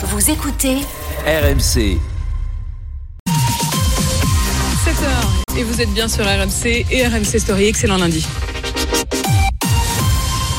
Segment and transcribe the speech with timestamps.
[0.00, 0.76] Vous écoutez
[1.26, 1.98] RMC.
[4.86, 7.66] 7h et vous êtes bien sur RMC et RMC Story.
[7.66, 8.24] Excellent lundi.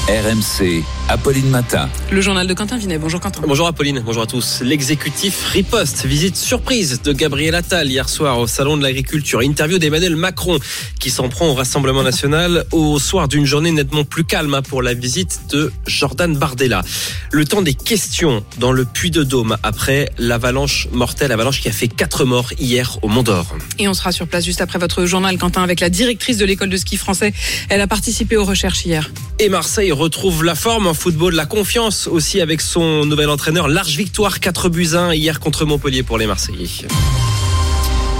[0.10, 0.83] RMC.
[1.10, 1.90] Apolline Matin.
[2.12, 3.00] Le journal de Quentin Vinet.
[3.00, 3.42] Bonjour Quentin.
[3.48, 4.62] Bonjour Apolline, bonjour à tous.
[4.62, 9.42] L'exécutif riposte, visite surprise de Gabriel Attal hier soir au Salon de l'Agriculture.
[9.42, 10.60] Interview d'Emmanuel Macron
[11.00, 14.84] qui s'en prend au Rassemblement National au soir d'une journée nettement plus calme hein, pour
[14.84, 16.84] la visite de Jordan Bardella.
[17.32, 21.71] Le temps des questions dans le puits de Dôme après l'avalanche mortelle, avalanche qui a
[21.71, 23.55] fait quatre morts hier au Mont d'Or.
[23.80, 26.69] Et on sera sur place juste après votre journal Quentin avec la directrice de l'école
[26.69, 27.33] de ski français.
[27.69, 29.10] Elle a participé aux recherches hier.
[29.39, 33.70] Et Marseille retrouve la forme en football, la confiance aussi avec son nouvel entraîneur.
[33.70, 36.67] Large victoire 4 buts 1 hier contre Montpellier pour les Marseillais.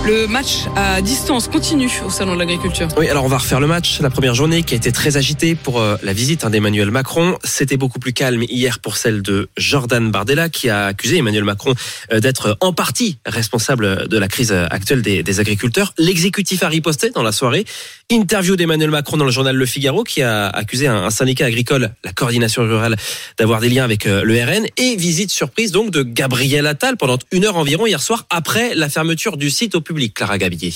[0.06, 2.88] Le match à distance continue au Salon de l'Agriculture.
[2.98, 4.00] Oui, alors on va refaire le match.
[4.00, 7.38] La première journée qui a été très agitée pour euh, la visite hein, d'Emmanuel Macron.
[7.44, 11.74] C'était beaucoup plus calme hier pour celle de Jordan Bardella qui a accusé Emmanuel Macron
[12.14, 15.94] euh, d'être en partie responsable de la crise actuelle des, des agriculteurs.
[15.98, 17.66] L'exécutif a riposté dans la soirée.
[18.12, 22.12] Interview d'Emmanuel Macron dans le journal Le Figaro qui a accusé un, syndicat agricole, la
[22.12, 22.96] coordination rurale,
[23.38, 24.66] d'avoir des liens avec euh, le RN.
[24.78, 28.90] Et visite surprise donc de Gabriel Attal pendant une heure environ hier soir après la
[28.90, 30.16] fermeture du site au public.
[30.16, 30.72] Clara Gabillet.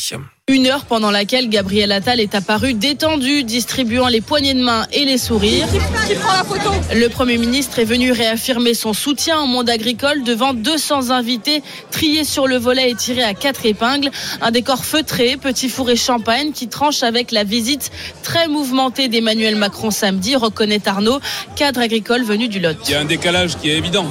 [0.49, 5.05] Une heure pendant laquelle Gabriel Attal est apparu détendu, distribuant les poignées de main et
[5.05, 5.69] les sourires.
[6.05, 6.69] Qui prend la photo?
[6.93, 12.25] Le Premier ministre est venu réaffirmer son soutien au monde agricole devant 200 invités triés
[12.25, 14.11] sur le volet et tirés à quatre épingles.
[14.41, 17.89] Un décor feutré, petit four et champagne qui tranche avec la visite
[18.21, 21.21] très mouvementée d'Emmanuel Macron samedi, reconnaît Arnaud,
[21.55, 22.75] cadre agricole venu du Lot.
[22.89, 24.07] Il y a un décalage qui est évident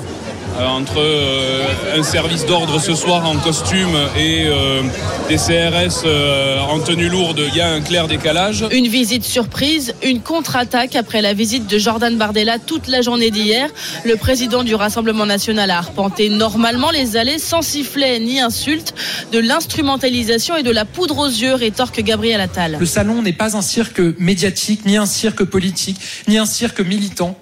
[0.61, 4.83] entre euh, un service d'ordre ce soir en costume et euh,
[5.29, 7.43] des CRS euh, en tenue lourde.
[7.49, 8.65] Il y a un clair décalage.
[8.71, 13.71] Une visite surprise, une contre-attaque après la visite de Jordan Bardella toute la journée d'hier.
[14.05, 18.95] Le président du Rassemblement national a arpenté normalement les allées sans sifflet ni insulte,
[19.33, 22.77] de l'instrumentalisation et de la poudre aux yeux, rétorque Gabriel Attal.
[22.79, 25.99] Le salon n'est pas un cirque médiatique, ni un cirque politique,
[26.29, 27.39] ni un cirque militant.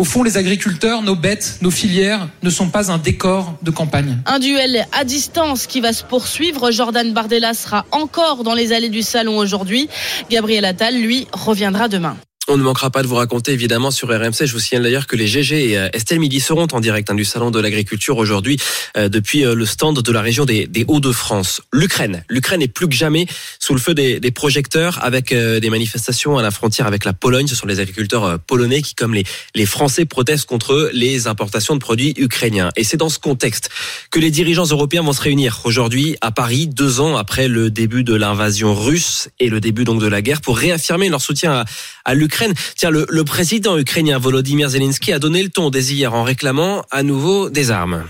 [0.00, 4.16] Au fond, les agriculteurs, nos bêtes, nos filières ne sont pas un décor de campagne.
[4.24, 6.70] Un duel à distance qui va se poursuivre.
[6.70, 9.90] Jordan Bardella sera encore dans les allées du salon aujourd'hui.
[10.30, 12.16] Gabriel Attal, lui, reviendra demain.
[12.52, 14.44] On ne manquera pas de vous raconter évidemment sur RMC.
[14.44, 17.14] Je vous signale d'ailleurs que les GG et euh, Estelle Midi seront en direct hein,
[17.14, 18.58] du salon de l'agriculture aujourd'hui
[18.96, 21.62] euh, depuis euh, le stand de la région des, des Hauts-de-France.
[21.72, 23.28] L'Ukraine, l'Ukraine est plus que jamais
[23.60, 27.12] sous le feu des, des projecteurs avec euh, des manifestations à la frontière avec la
[27.12, 27.46] Pologne.
[27.46, 29.22] Ce sont les agriculteurs polonais qui, comme les,
[29.54, 32.70] les Français, protestent contre les importations de produits ukrainiens.
[32.74, 33.70] Et c'est dans ce contexte
[34.10, 38.02] que les dirigeants européens vont se réunir aujourd'hui à Paris, deux ans après le début
[38.02, 41.64] de l'invasion russe et le début donc de la guerre, pour réaffirmer leur soutien à,
[42.04, 42.39] à l'Ukraine.
[42.76, 46.84] Tiens, le, le, président ukrainien Volodymyr Zelensky a donné le ton dès hier en réclamant
[46.90, 48.04] à nouveau des armes.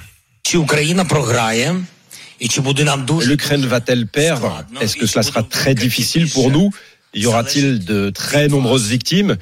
[3.26, 4.64] L'Ukraine va-t-elle perdre?
[4.80, 6.70] Est-ce que cela sera très difficile pour nous?
[7.12, 9.36] Y aura-t-il de très nombreuses victimes?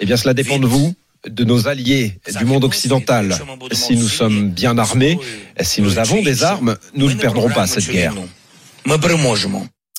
[0.00, 0.94] Eh bien, cela dépend de vous
[1.28, 3.36] de nos alliés du monde occidental.
[3.72, 5.18] Si nous sommes bien armés,
[5.60, 8.14] si nous avons des armes, nous ne perdrons pas cette guerre.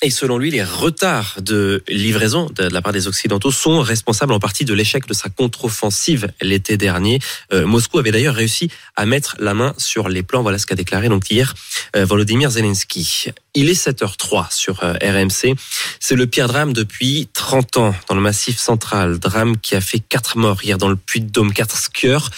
[0.01, 4.39] Et selon lui, les retards de livraison de la part des Occidentaux sont responsables en
[4.39, 7.19] partie de l'échec de sa contre-offensive l'été dernier.
[7.51, 10.41] Euh, Moscou avait d'ailleurs réussi à mettre la main sur les plans.
[10.41, 11.53] Voilà ce qu'a déclaré donc hier
[11.97, 13.25] euh, Volodymyr Zelensky.
[13.55, 15.55] Il est 7h03 sur euh, RMC.
[15.99, 19.19] C'est le pire drame depuis 30 ans dans le Massif central.
[19.19, 22.29] Drame qui a fait quatre morts hier dans le Puy-de-Dôme, quatre skieurs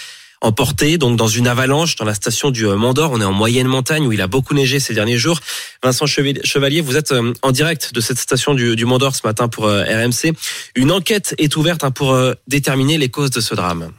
[0.42, 3.12] emporté donc dans une avalanche dans la station du Mont d'Or.
[3.12, 5.40] On est en moyenne montagne où il a beaucoup neigé ces derniers jours.
[5.82, 9.48] Vincent Chevalier, vous êtes en direct de cette station du, du Mont d'Or ce matin
[9.48, 10.34] pour RMC.
[10.74, 13.92] Une enquête est ouverte pour déterminer les causes de ce drame.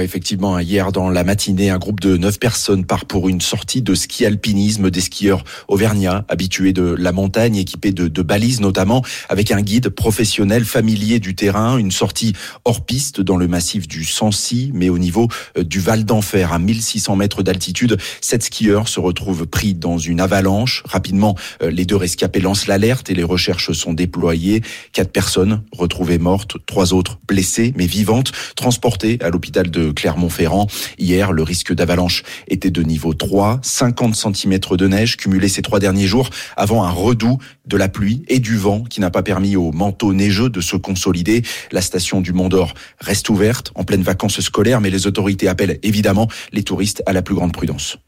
[0.00, 3.94] Effectivement, hier dans la matinée, un groupe de neuf personnes part pour une sortie de
[3.94, 9.60] ski alpinisme des skieurs auvergnats habitués de la montagne, équipés de, balises notamment, avec un
[9.60, 12.32] guide professionnel familier du terrain, une sortie
[12.64, 15.28] hors piste dans le massif du Sancy, mais au niveau
[15.58, 17.98] du Val d'Enfer, à 1600 mètres d'altitude.
[18.20, 20.84] Sept skieurs se retrouvent pris dans une avalanche.
[20.86, 24.62] Rapidement, les deux rescapés lancent l'alerte et les recherches sont déployées.
[24.92, 30.68] Quatre personnes retrouvées mortes, trois autres blessées mais vivantes, transportées à l'hôpital de Clermont-Ferrand.
[30.98, 35.80] Hier, le risque d'avalanche était de niveau 3, 50 cm de neige cumulés ces trois
[35.80, 39.56] derniers jours avant un redout de la pluie et du vent qui n'a pas permis
[39.56, 41.42] au manteau neigeux de se consolider.
[41.72, 45.78] La station du Mont d'Or reste ouverte en pleine vacances scolaires, mais les autorités appellent
[45.82, 47.98] évidemment les touristes à la plus grande prudence.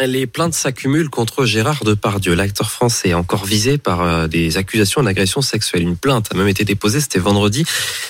[0.00, 2.34] Les plaintes s'accumulent contre Gérard Depardieu.
[2.34, 5.82] L'acteur français encore visé par euh, des accusations d'agression sexuelle.
[5.82, 7.64] Une plainte a même été déposée, c'était vendredi.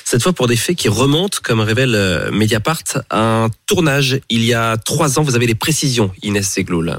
[0.05, 4.45] Cette fois pour des faits qui remontent, comme révèle euh, Mediapart, à un tournage il
[4.45, 5.23] y a trois ans.
[5.23, 6.97] Vous avez les précisions, Inès Segloul.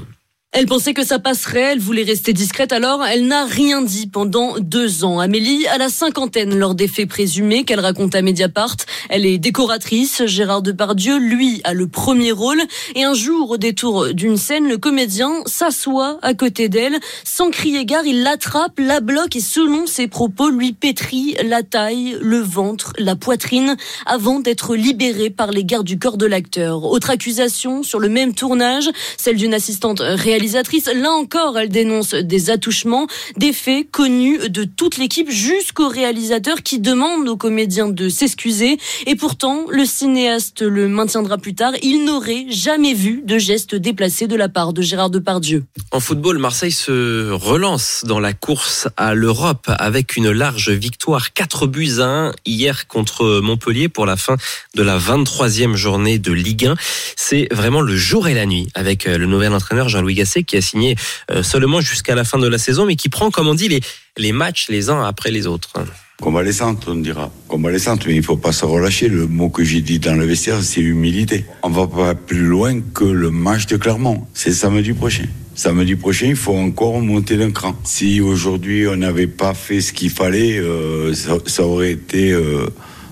[0.58, 4.58] Elle pensait que ça passerait, elle voulait rester discrète, alors elle n'a rien dit pendant
[4.58, 5.20] deux ans.
[5.20, 8.76] Amélie a la cinquantaine lors des faits présumés qu'elle raconte à Mediapart.
[9.10, 12.62] Elle est décoratrice, Gérard Depardieu, lui, a le premier rôle.
[12.94, 17.00] Et un jour, au détour d'une scène, le comédien s'assoit à côté d'elle.
[17.22, 22.16] Sans crier gare, il l'attrape, la bloque et selon ses propos, lui pétrit la taille,
[22.22, 23.76] le ventre, la poitrine,
[24.06, 26.84] avant d'être libéré par les gardes du corps de l'acteur.
[26.84, 28.88] Autre accusation sur le même tournage,
[29.18, 30.45] celle d'une assistante réalisatrice
[30.94, 33.06] Là encore, elle dénonce des attouchements,
[33.36, 38.78] des faits connus de toute l'équipe jusqu'au réalisateur qui demande au comédien de s'excuser.
[39.06, 41.72] Et pourtant, le cinéaste le maintiendra plus tard.
[41.82, 45.64] Il n'aurait jamais vu de geste déplacé de la part de Gérard Depardieu.
[45.90, 51.66] En football, Marseille se relance dans la course à l'Europe avec une large victoire 4
[51.66, 54.36] buts à 1 hier contre Montpellier pour la fin
[54.74, 56.74] de la 23e journée de Ligue 1.
[57.16, 60.60] C'est vraiment le jour et la nuit avec le nouvel entraîneur Jean-Louis Gasset qui a
[60.60, 60.96] signé
[61.30, 63.80] euh, seulement jusqu'à la fin de la saison, mais qui prend, comme on dit,
[64.16, 65.72] les, matchs les uns après les autres.
[66.20, 67.30] Convalescente, on dira.
[67.46, 69.08] Convalescente, mais il faut pas se relâcher.
[69.08, 71.44] Le mot que j'ai dit dans le vestiaire, c'est humilité.
[71.62, 74.26] On va pas plus loin que le match de Clermont.
[74.32, 75.26] C'est samedi prochain.
[75.54, 77.74] Samedi prochain, il faut encore monter d'un cran.
[77.84, 82.66] Si aujourd'hui on n'avait pas fait ce qu'il fallait, euh, ça, aurait été euh,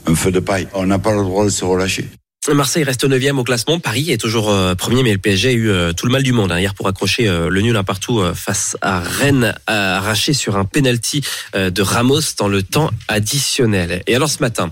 [0.07, 0.69] un feu de paille.
[0.75, 2.07] On n'a pas le droit de se relâcher.
[2.53, 3.81] Marseille reste 9 au classement.
[3.81, 6.33] Paris est toujours euh, premier, mais le PSG a eu euh, tout le mal du
[6.33, 10.57] monde hein, hier pour accrocher euh, le nul un partout face à Rennes, arraché sur
[10.57, 11.23] un penalty
[11.55, 14.03] de Ramos dans le temps additionnel.
[14.07, 14.71] Et alors ce matin,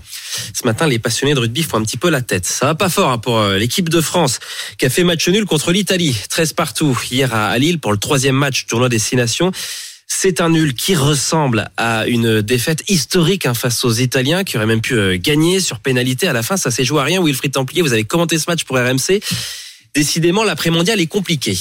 [0.53, 2.45] ce matin, les passionnés de rugby font un petit peu la tête.
[2.45, 4.39] Ça va pas fort hein, pour l'équipe de France
[4.77, 8.35] qui a fait match nul contre l'Italie, 13 partout hier à Lille pour le troisième
[8.35, 9.51] match tournoi destination.
[10.15, 14.67] C'est un nul qui ressemble à une défaite historique hein, face aux Italiens qui auraient
[14.67, 16.27] même pu euh, gagner sur pénalité.
[16.27, 17.21] À la fin, ça s'est joué à rien.
[17.21, 19.19] Wilfried Templier, vous avez commenté ce match pour RMC.
[19.93, 21.57] Décidément, l'après-mondial est compliqué.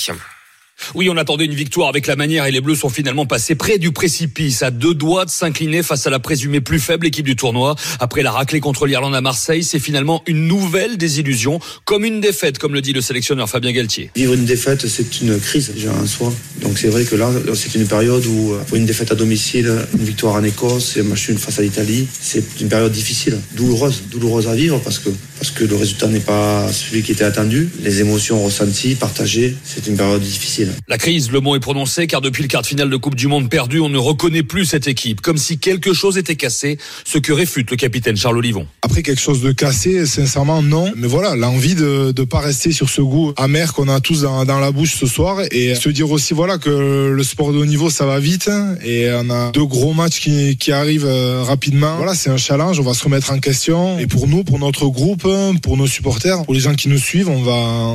[0.94, 3.78] Oui, on attendait une victoire avec la manière et les Bleus sont finalement passés près
[3.78, 7.36] du précipice, à deux doigts de s'incliner face à la présumée plus faible équipe du
[7.36, 7.76] tournoi.
[8.00, 12.58] Après la raclée contre l'Irlande à Marseille, c'est finalement une nouvelle désillusion, comme une défaite,
[12.58, 14.10] comme le dit le sélectionneur Fabien Galtier.
[14.16, 16.32] Vivre une défaite, c'est une crise déjà en soi.
[16.62, 20.04] Donc c'est vrai que là, c'est une période où pour une défaite à domicile, une
[20.04, 24.54] victoire en Écosse un match face à l'Italie, c'est une période difficile, douloureuse, douloureuse à
[24.54, 25.10] vivre parce que
[25.42, 27.68] parce que le résultat n'est pas celui qui était attendu.
[27.82, 30.70] Les émotions ressenties, partagées, c'est une période difficile.
[30.86, 33.26] La crise, le mot est prononcé, car depuis le quart de finale de Coupe du
[33.26, 37.18] Monde perdu, on ne reconnaît plus cette équipe, comme si quelque chose était cassé, ce
[37.18, 38.68] que réfute le capitaine Charles Olivon.
[38.82, 42.88] Après quelque chose de cassé, sincèrement non, mais voilà, l'envie de ne pas rester sur
[42.88, 46.34] ce goût amer qu'on a tous dans, la bouche ce soir, et se dire aussi
[46.34, 48.48] voilà que le sport de haut niveau ça va vite,
[48.84, 51.96] et on a deux gros matchs qui, qui arrivent euh, rapidement.
[51.96, 54.86] Voilà, c'est un challenge, on va se remettre en question, et pour nous, pour notre
[54.86, 55.26] groupe,
[55.62, 57.52] pour nos supporters, pour les gens qui nous suivent, on va,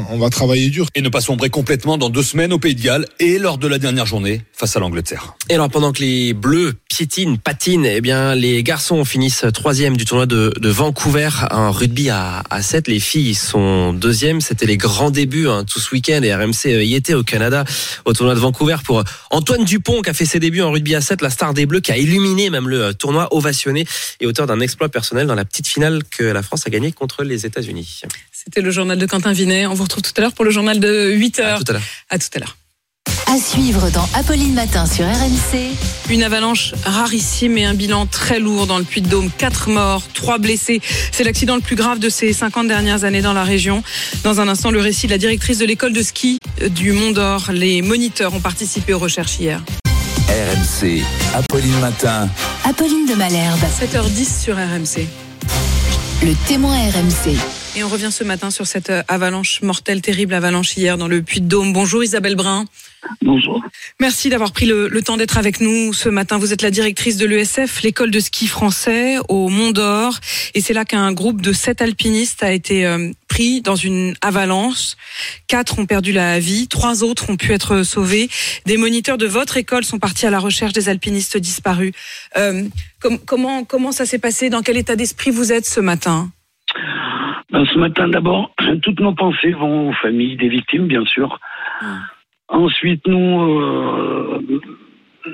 [0.09, 0.87] on va travailler dur.
[0.95, 3.67] Et ne pas sombrer complètement dans deux semaines au Pays de Galles et lors de
[3.67, 5.35] la dernière journée face à l'Angleterre.
[5.49, 10.05] Et alors pendant que les Bleus piétinent, patinent, eh bien les garçons finissent troisième du
[10.05, 12.87] tournoi de, de Vancouver en rugby à, à 7.
[12.87, 14.41] Les filles sont deuxième.
[14.41, 17.65] C'était les grands débuts hein, tout ce week-end et RMC y était au Canada
[18.05, 21.01] au tournoi de Vancouver pour Antoine Dupont qui a fait ses débuts en rugby à
[21.01, 23.85] 7, la star des Bleus qui a illuminé même le tournoi ovationné
[24.19, 27.23] et auteur d'un exploit personnel dans la petite finale que la France a gagnée contre
[27.23, 28.01] les États-Unis.
[28.31, 29.65] C'était le journal de Quentin Vinet.
[29.67, 31.59] On vous retrouve tout à l'heure pour le journal de 8 heures.
[31.59, 31.83] À tout à l'heure.
[32.09, 32.57] À tout à l'heure.
[33.29, 35.75] À suivre dans Apolline Matin sur RMC.
[36.09, 39.29] Une avalanche rarissime et un bilan très lourd dans le Puy-de-Dôme.
[39.37, 40.79] Quatre morts, trois blessés.
[41.11, 43.83] C'est l'accident le plus grave de ces 50 dernières années dans la région.
[44.23, 47.49] Dans un instant, le récit de la directrice de l'école de ski du Mont d'Or.
[47.51, 49.61] Les moniteurs ont participé aux recherches hier.
[50.29, 51.03] RMC,
[51.33, 52.29] Apolline Matin.
[52.63, 53.59] Apolline de Malherbe.
[53.59, 55.05] 7h10 sur RMC.
[56.23, 57.56] Le témoin RMC.
[57.77, 61.21] Et on revient ce matin sur cette euh, avalanche mortelle, terrible avalanche hier dans le
[61.21, 61.73] Puy-de-Dôme.
[61.73, 62.65] Bonjour Isabelle Brun.
[63.21, 63.63] Bonjour.
[63.99, 66.39] Merci d'avoir pris le, temps d'être avec nous ce matin.
[66.39, 70.15] Vous êtes la directrice de l'ESF, l'école de ski français au Mont d'Or.
[70.55, 74.95] Et c'est là qu'un groupe de sept alpinistes a été euh, pris dans une avalanche.
[75.45, 78.27] Quatre ont perdu la vie, trois autres ont pu être sauvés.
[78.65, 81.93] Des moniteurs de votre école sont partis à la recherche des alpinistes disparus.
[82.37, 82.63] Euh,
[83.27, 84.49] comment, comment ça s'est passé?
[84.49, 86.31] Dans quel état d'esprit vous êtes ce matin?
[87.51, 88.51] Ben, ce matin, d'abord,
[88.81, 91.39] toutes nos pensées vont aux familles des victimes, bien sûr.
[91.81, 91.99] Hmm.
[92.49, 94.41] Ensuite, nous, euh,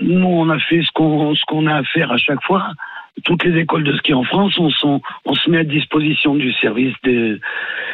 [0.02, 2.72] nous, on a fait ce qu'on ce qu'on a à faire à chaque fois.
[3.26, 6.52] Toutes les écoles de ski en France, on, sont, on se met à disposition du
[6.54, 7.40] service des,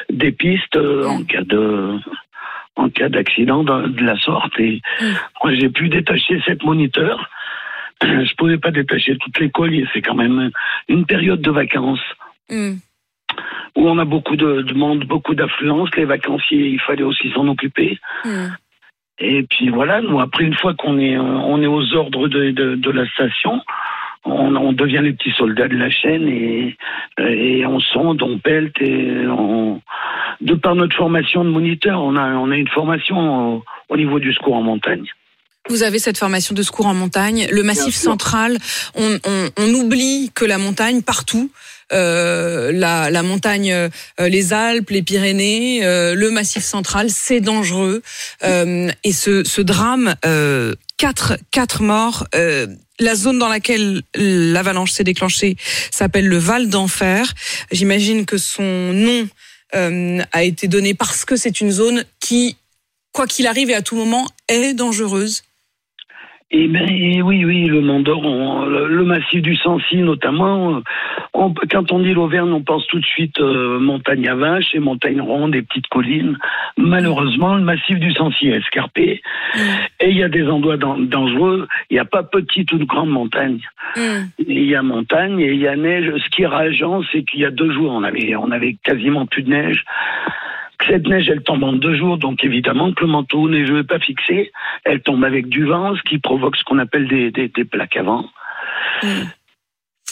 [0.10, 1.98] des pistes euh, en cas de
[2.78, 4.58] en cas d'accident de, de la sorte.
[4.60, 4.82] Et
[5.44, 7.30] moi, j'ai pu détacher sept moniteurs.
[8.02, 9.86] Je pouvais pas détacher toute l'école.
[9.94, 10.52] C'est quand même
[10.88, 12.00] une période de vacances
[12.50, 12.78] Hmm.
[13.75, 15.89] Où on a beaucoup de, de monde, beaucoup d'affluence.
[15.96, 18.00] Les vacanciers, il fallait aussi s'en occuper.
[18.25, 18.48] Hmm.
[19.19, 22.51] Et puis voilà, nous après une fois qu'on est euh, on est aux ordres de,
[22.51, 23.62] de, de la station,
[24.24, 26.77] on, on devient les petits soldats de la chaîne et,
[27.19, 29.81] et on sonde, on pelte et on,
[30.39, 34.19] de par notre formation de moniteur, on a on a une formation au, au niveau
[34.19, 35.05] du secours en montagne.
[35.69, 38.58] Vous avez cette formation de secours en montagne, le massif central.
[38.96, 41.51] On, on- on oublie que la montagne partout.
[41.91, 48.01] Euh, la, la montagne, euh, les Alpes, les Pyrénées, euh, le Massif central, c'est dangereux.
[48.43, 52.27] Euh, et ce, ce drame, euh, quatre, quatre morts.
[53.00, 55.55] la zone dans laquelle l'avalanche s'est déclenchée
[55.91, 57.34] s'appelle le Val d'Enfer.
[57.72, 59.27] J'imagine que son nom
[59.74, 62.58] a été donné parce que c'est une zone qui,
[63.13, 65.43] quoi qu'il arrive et à tout moment, est dangereuse.
[66.51, 70.77] Et ben et oui, oui, le Mont d'Or, on- le, le massif du Sancy notamment.
[70.77, 70.79] euh,
[71.36, 74.79] on- quand on dit l'Auvergne, on pense tout de suite euh, montagne à vaches et
[74.79, 76.39] montagne ronde et petites collines.
[76.75, 79.22] Malheureusement, le massif du Sancy est escarpé
[80.00, 81.68] et il y a des endroits dan- dangereux.
[81.91, 83.60] Il n'y a pas petite ou de grande montagne.
[84.39, 86.12] Il y a montagne et il y a neige.
[86.18, 89.27] Ce qui est rageant, c'est qu'il y a deux jours, on avait, on avait quasiment
[89.27, 89.84] plus de neige.
[90.88, 94.00] Cette neige, elle tombe en deux jours, donc évidemment que le manteau neigeux n'est pas
[94.00, 94.51] fixé.
[94.86, 98.29] Elle tombe avec du vent, ce qui provoque ce qu'on appelle des, plaques à vent.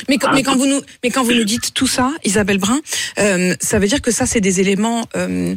[0.10, 2.80] Mais quand, mais quand vous nous, dites tout ça, Isabelle Brun,
[3.20, 5.56] euh, ça veut dire que ça, c'est des éléments euh,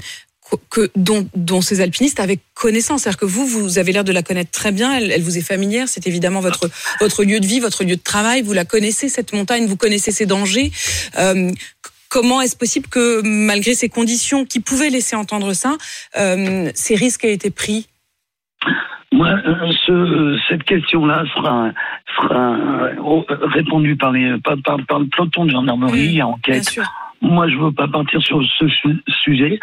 [0.50, 3.02] qu- que dont, ces alpinistes avaient connaissance.
[3.02, 4.96] C'est-à-dire que vous, vous avez l'air de la connaître très bien.
[4.96, 5.88] Elle, vous est familière.
[5.88, 8.42] C'est évidemment votre lieu de vie, votre lieu de travail.
[8.42, 9.66] Vous la connaissez cette montagne.
[9.66, 10.70] Vous connaissez ses dangers.
[11.18, 11.50] Euh,
[12.10, 15.76] Comment est-ce possible que, malgré ces conditions qui pouvaient laisser entendre ça,
[16.18, 17.86] euh, ces risques aient été pris?
[19.12, 21.70] Moi, euh, ce, cette question-là sera,
[22.16, 23.22] sera euh,
[23.54, 26.78] répondue par, les, par, par, par le peloton de gendarmerie en enquête.
[27.22, 29.60] Moi, je veux pas partir sur ce su- sujet.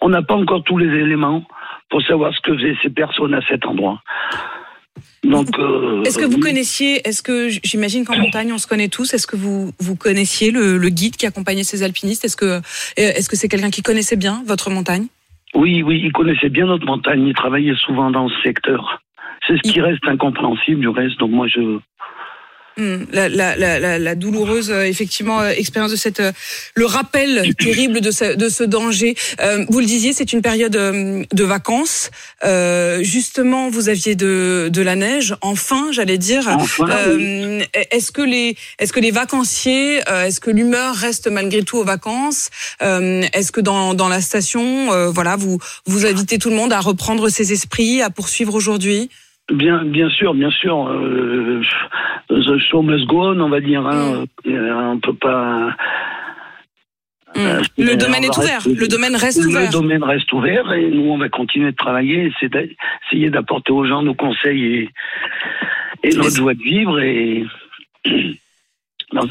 [0.00, 1.44] On n'a pas encore tous les éléments
[1.88, 4.02] pour savoir ce que faisaient ces personnes à cet endroit.
[5.24, 9.12] Donc, euh, Est-ce que vous connaissiez, est-ce que j'imagine qu'en montagne on se connaît tous,
[9.12, 12.24] est-ce que vous vous connaissiez le, le guide qui accompagnait ces alpinistes?
[12.24, 12.60] Est-ce que euh,
[12.96, 15.06] est-ce que c'est quelqu'un qui connaissait bien votre montagne?
[15.54, 17.26] Oui, oui, il connaissait bien notre montagne.
[17.26, 19.02] Il travaillait souvent dans ce secteur.
[19.46, 21.18] C'est ce qui reste incompréhensible du reste.
[21.18, 21.78] Donc moi, je.
[22.78, 26.32] Hmm, la, la, la, la, la douloureuse euh, effectivement euh, expérience de cette euh,
[26.74, 29.14] le rappel terrible de ce, de ce danger.
[29.40, 32.10] Euh, vous le disiez, c'est une période de vacances.
[32.44, 35.36] Euh, justement, vous aviez de, de la neige.
[35.40, 36.48] Enfin, j'allais dire.
[36.48, 41.78] Enfin, Euh, Est-ce que les est-ce que les vacanciers, est-ce que l'humeur reste malgré tout
[41.78, 42.50] aux vacances?
[42.82, 46.72] Euh, Est-ce que dans dans la station, euh, voilà, vous vous invitez tout le monde
[46.74, 49.08] à reprendre ses esprits, à poursuivre aujourd'hui?
[49.52, 50.88] Bien, bien sûr, bien sûr.
[50.88, 51.62] Euh,
[52.30, 53.86] the show must go on, on va dire.
[53.86, 55.74] Hein, Euh, On peut pas.
[57.36, 58.56] Euh, Le domaine est ouvert.
[58.62, 59.70] rester- Le domaine reste le ouvert.
[59.70, 62.32] domaine reste ouvert et nous, on va continuer de travailler.
[62.40, 64.90] C'est d'essayer d'apporter aux gens nos conseils et,
[66.02, 66.98] et notre joie de vivre.
[67.00, 67.44] Et,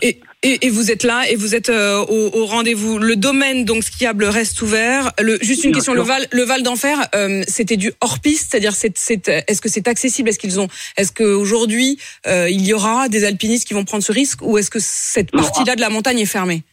[0.02, 2.98] Et, et, et vous êtes là et vous êtes euh, au, au rendez-vous.
[2.98, 5.12] Le domaine donc skiable reste ouvert.
[5.20, 6.02] Le, juste une Bien question, sûr.
[6.02, 9.68] le Val, le Val d'Enfer, euh, c'était du hors piste, c'est-à-dire c'est, c'est, est-ce que
[9.70, 10.30] c'est accessible?
[10.30, 14.14] Est-ce qu'ils ont, est-ce qu'aujourd'hui euh, il y aura des alpinistes qui vont prendre ce
[14.14, 16.64] risque ou est-ce que cette partie-là de la montagne est fermée?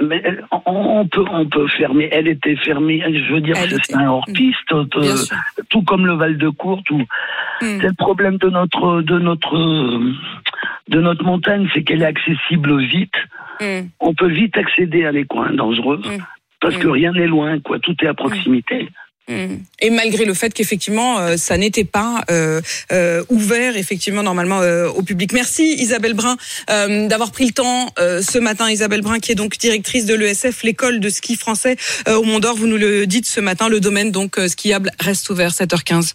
[0.00, 0.22] Mais
[0.66, 2.08] on, peut, on peut fermer.
[2.10, 3.02] Elle était fermée.
[3.06, 4.84] Je veux dire, c'est un hors-piste, euh,
[5.68, 6.82] tout comme le Val de Cour.
[6.84, 7.04] Tout.
[7.60, 9.56] C'est le problème de notre, de notre,
[10.88, 13.14] de notre montagne, c'est qu'elle est accessible vite.
[14.00, 16.00] On peut vite accéder à les coins dangereux
[16.60, 17.78] parce que rien n'est loin, quoi.
[17.78, 18.88] Tout est à proximité.
[19.28, 22.60] Et malgré le fait qu'effectivement euh, ça n'était pas euh,
[22.90, 24.60] euh, ouvert effectivement normalement
[24.94, 25.32] au public.
[25.32, 26.36] Merci Isabelle Brun
[26.68, 28.70] d'avoir pris le temps ce matin.
[28.70, 31.76] Isabelle Brun qui est donc directrice de l'ESF, l'école de ski français
[32.08, 32.56] au Mont d'Or.
[32.56, 36.14] Vous nous le dites ce matin, le domaine donc skiable reste ouvert 7h15.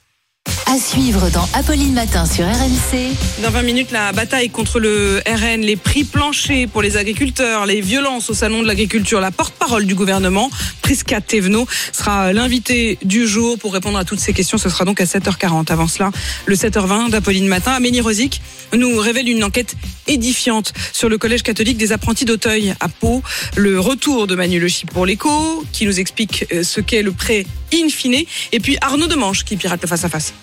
[0.66, 3.16] À suivre dans Apolline Matin sur RMC.
[3.42, 7.82] Dans 20 minutes, la bataille contre le RN, les prix planchers pour les agriculteurs, les
[7.82, 9.22] violences au salon de l'agriculture.
[9.22, 10.50] La porte-parole du gouvernement,
[10.82, 14.58] Prisca Thévenot, sera l'invité du jour pour répondre à toutes ces questions.
[14.58, 15.72] Ce sera donc à 7h40.
[15.72, 16.12] Avant cela,
[16.46, 17.72] le 7h20 d'Apolline Matin.
[17.72, 18.42] Amélie Rosic
[18.74, 19.76] nous révèle une enquête
[20.08, 23.24] édifiante sur le collège catholique des apprentis d'Auteuil à Pau.
[23.56, 27.12] Le retour de Manu Le Chip pour l'écho, qui nous explique euh, ce qu'est le
[27.12, 28.24] prêt in fine.
[28.52, 30.34] Et puis Arnaud Demanche qui pirate le face-à-face.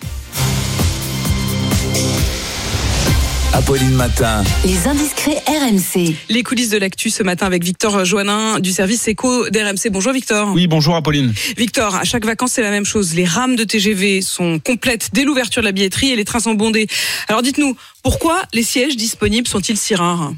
[3.55, 4.43] Apolline Matin.
[4.65, 6.17] Les indiscrets RMC.
[6.29, 9.91] Les coulisses de l'actu ce matin avec Victor Joannin du service éco d'RMC.
[9.91, 10.53] Bonjour Victor.
[10.53, 11.33] Oui, bonjour Apolline.
[11.57, 13.15] Victor, à chaque vacances c'est la même chose.
[13.15, 16.55] Les rames de TGV sont complètes dès l'ouverture de la billetterie et les trains sont
[16.55, 16.89] bondés.
[17.29, 20.33] Alors dites-nous, pourquoi les sièges disponibles sont-ils si rares?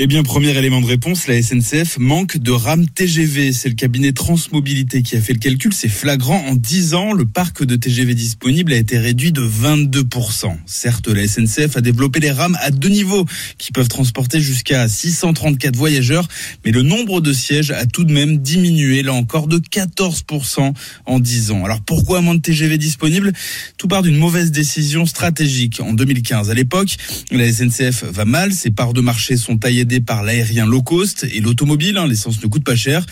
[0.00, 3.52] Eh bien, premier élément de réponse, la SNCF manque de rames TGV.
[3.52, 5.72] C'est le cabinet Transmobilité qui a fait le calcul.
[5.74, 6.40] C'est flagrant.
[6.46, 10.56] En 10 ans, le parc de TGV disponible a été réduit de 22%.
[10.66, 13.24] Certes, la SNCF a développé les rames à deux niveaux
[13.58, 16.28] qui peuvent transporter jusqu'à 634 voyageurs,
[16.64, 20.74] mais le nombre de sièges a tout de même diminué, là encore, de 14%
[21.06, 21.64] en 10 ans.
[21.64, 23.32] Alors pourquoi moins de TGV disponibles
[23.78, 26.50] Tout part d'une mauvaise décision stratégique en 2015.
[26.50, 26.94] À l'époque,
[27.32, 31.40] la SNCF va mal, ses parts de marché sont taillées par l'aérien low cost et
[31.40, 31.96] l'automobile.
[31.96, 33.04] Hein, l'essence ne coûte pas cher.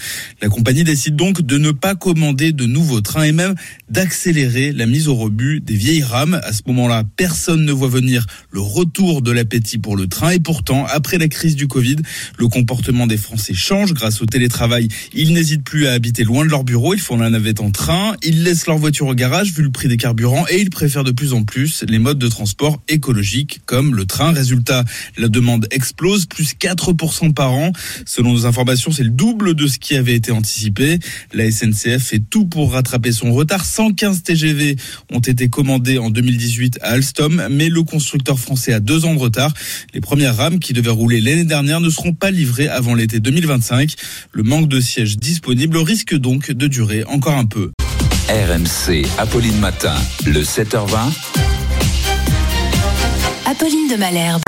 [0.43, 3.55] La compagnie décide donc de ne pas commander de nouveaux trains et même
[3.89, 6.41] d'accélérer la mise au rebut des vieilles rames.
[6.43, 10.31] À ce moment-là, personne ne voit venir le retour de l'appétit pour le train.
[10.31, 11.97] Et pourtant, après la crise du Covid,
[12.39, 14.89] le comportement des Français change grâce au télétravail.
[15.13, 16.95] Ils n'hésitent plus à habiter loin de leur bureau.
[16.95, 18.15] Ils font la navette en train.
[18.23, 21.13] Ils laissent leur voiture au garage vu le prix des carburants et ils préfèrent de
[21.13, 24.33] plus en plus les modes de transport écologiques comme le train.
[24.33, 24.85] Résultat,
[25.17, 26.66] la demande explose, plus 4%
[27.35, 27.73] par an.
[28.05, 30.99] Selon nos informations, c'est le double de ce qui avait été anticipé.
[31.33, 33.65] La SNCF fait tout pour rattraper son retard.
[33.65, 34.77] 115 TGV
[35.13, 39.19] ont été commandés en 2018 à Alstom, mais le constructeur français a deux ans de
[39.19, 39.53] retard.
[39.95, 43.95] Les premières rames qui devaient rouler l'année dernière ne seront pas livrées avant l'été 2025.
[44.33, 47.73] Le manque de sièges disponibles risque donc de durer encore un peu.
[48.29, 49.95] RMC, Apolline Matin,
[50.27, 50.97] le 7h20.
[53.47, 54.43] Apolline de Malherbe.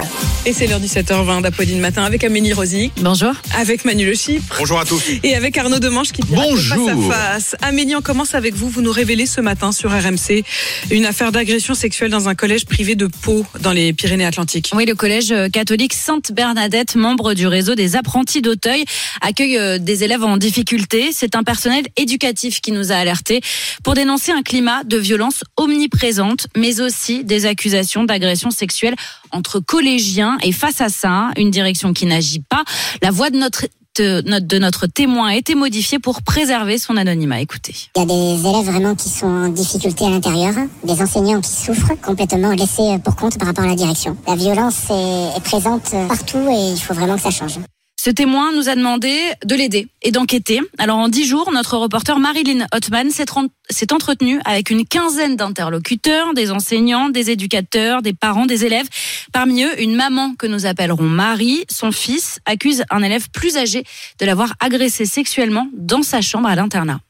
[0.49, 2.91] Et c'est l'heure du 7h20 d'Apolline Matin avec Amélie Rosy.
[3.03, 3.35] Bonjour.
[3.59, 4.57] Avec Manu Le Chypre.
[4.59, 5.03] Bonjour à tous.
[5.23, 6.89] Et avec Arnaud Demange qui Bonjour.
[6.89, 7.57] face à face.
[7.61, 8.71] Amélie, on commence avec vous.
[8.71, 10.45] Vous nous révélez ce matin sur RMC
[10.91, 14.71] une affaire d'agression sexuelle dans un collège privé de Pau dans les Pyrénées-Atlantiques.
[14.75, 18.87] Oui, le collège catholique Sainte-Bernadette, membre du réseau des apprentis d'Auteuil,
[19.21, 21.11] accueille euh, des élèves en difficulté.
[21.13, 23.43] C'est un personnel éducatif qui nous a alertés
[23.85, 28.95] pour dénoncer un climat de violence omniprésente, mais aussi des accusations d'agression sexuelle
[29.33, 30.39] entre collégiens.
[30.43, 32.65] Et face à ça, une direction qui n'agit pas.
[33.03, 33.67] La voix de notre
[34.01, 37.41] de notre témoin a été modifiée pour préserver son anonymat.
[37.41, 37.75] Écoutez.
[37.97, 40.55] Il y a des élèves vraiment qui sont en difficulté à l'intérieur,
[40.85, 44.17] des enseignants qui souffrent, complètement laissés pour compte par rapport à la direction.
[44.27, 47.59] La violence est, est présente partout et il faut vraiment que ça change.
[48.01, 50.61] Ce témoin nous a demandé de l'aider et d'enquêter.
[50.79, 56.53] Alors en dix jours, notre reporter Marilyn Hotman s'est entretenu avec une quinzaine d'interlocuteurs, des
[56.53, 58.87] enseignants, des éducateurs, des parents, des élèves.
[59.33, 61.65] Parmi eux, une maman que nous appellerons Marie.
[61.69, 63.83] Son fils accuse un élève plus âgé
[64.21, 67.01] de l'avoir agressé sexuellement dans sa chambre à l'internat.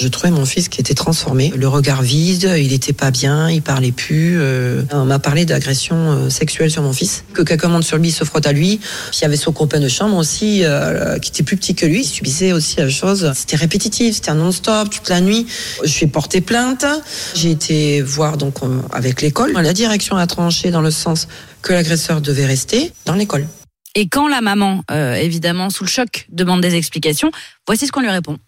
[0.00, 3.62] Je trouvais mon fils qui était transformé, le regard vide, il était pas bien, il
[3.62, 4.38] parlait plus.
[4.38, 8.12] Euh, on m'a parlé d'agression euh, sexuelle sur mon fils, que quelqu'un monte sur lui,
[8.12, 8.76] se frotte à lui.
[8.76, 11.84] Puis il y avait son copain de chambre aussi, euh, qui était plus petit que
[11.84, 13.32] lui, il subissait aussi la chose.
[13.34, 15.48] C'était répétitif, c'était un non-stop toute la nuit.
[15.82, 16.86] Je suis porté plainte.
[17.34, 18.58] J'ai été voir donc
[18.92, 19.50] avec l'école.
[19.50, 21.26] La direction a tranché dans le sens
[21.60, 23.48] que l'agresseur devait rester dans l'école.
[23.96, 24.84] Et quand la maman,
[25.16, 27.32] évidemment sous le choc, demande des explications,
[27.66, 28.38] voici ce qu'on lui répond.